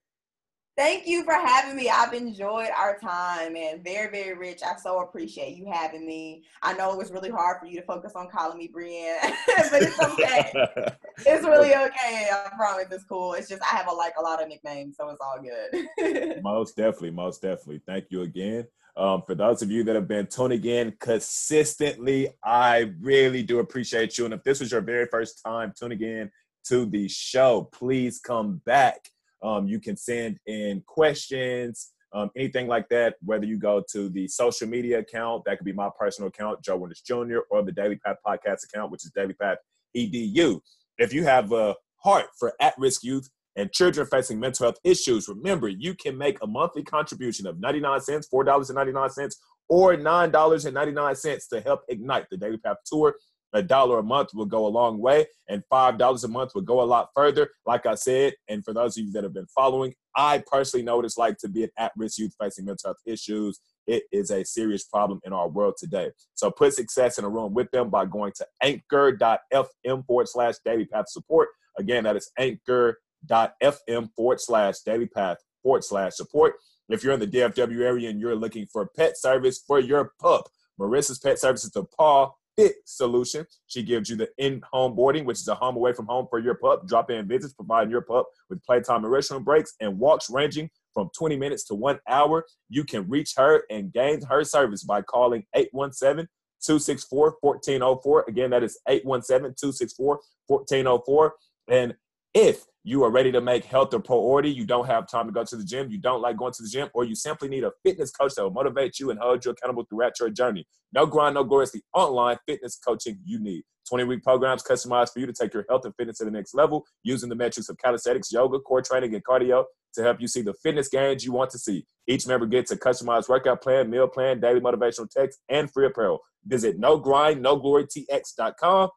[0.76, 1.88] Thank you for having me.
[1.88, 4.62] I've enjoyed our time and very, very rich.
[4.66, 6.46] I so appreciate you having me.
[6.64, 9.20] I know it was really hard for you to focus on calling me Brianne,
[9.70, 10.52] but it's okay.
[11.20, 12.28] it's really okay.
[12.32, 13.34] I promise it's cool.
[13.34, 16.42] It's just I have a like a lot of nicknames, so it's all good.
[16.44, 17.82] most definitely, most definitely.
[17.86, 18.66] Thank you again.
[18.98, 24.18] Um, for those of you that have been tuning in consistently, I really do appreciate
[24.18, 24.26] you.
[24.26, 26.32] And if this was your very first time tuning in
[26.66, 29.10] to the show, please come back
[29.44, 34.28] um, you can send in questions, um, anything like that, whether you go to the
[34.28, 37.98] social media account, that could be my personal account, Joe Winters Jr., or the Daily
[37.98, 39.58] Path Podcast account, which is Daily Path
[39.98, 40.60] EDU.
[40.98, 45.28] If you have a heart for at risk youth and children facing mental health issues,
[45.28, 49.36] remember you can make a monthly contribution of 99 cents, $4.99,
[49.70, 53.16] or $9.99 to help ignite the Daily Path Tour
[53.54, 56.62] a dollar a month will go a long way, and five dollars a month will
[56.62, 57.50] go a lot further.
[57.66, 60.98] Like I said, and for those of you that have been following, I personally know
[60.98, 63.60] what it's like to be an at-risk youth facing mental health issues.
[63.86, 66.12] It is a serious problem in our world today.
[66.36, 70.86] So put success in a room with them by going to anchor.fm forward slash daily
[70.86, 71.50] path support.
[71.78, 76.56] Again, that is anchor.fm forward slash daily path forward slash support.
[76.90, 80.48] If you're in the DFW area and you're looking for pet service for your pup,
[80.80, 83.46] Marissa's Pet Services to Paw Fit solution.
[83.68, 86.56] She gives you the in-home boarding, which is a home away from home for your
[86.56, 86.88] pup.
[86.88, 91.36] Drop-in visits, providing your pup with playtime and restroom breaks and walks ranging from 20
[91.38, 92.46] minutes to one hour.
[92.70, 96.28] You can reach her and gain her service by calling 817
[96.64, 98.26] 264 1404.
[98.28, 101.34] Again, that is 817 264 1404.
[101.70, 101.96] And
[102.34, 105.44] if you are ready to make health a priority, you don't have time to go
[105.44, 107.72] to the gym, you don't like going to the gym, or you simply need a
[107.84, 110.68] fitness coach that will motivate you and hold you accountable throughout your journey.
[110.94, 113.64] No grind, no glory is the online fitness coaching you need.
[113.90, 116.54] 20 week programs customized for you to take your health and fitness to the next
[116.54, 119.64] level using the metrics of calisthenics, yoga, core training, and cardio
[119.94, 121.86] to help you see the fitness gains you want to see.
[122.08, 126.20] Each member gets a customized workout plan, meal plan, daily motivational text, and free apparel.
[126.46, 128.90] Visit no grind, no glory tx.com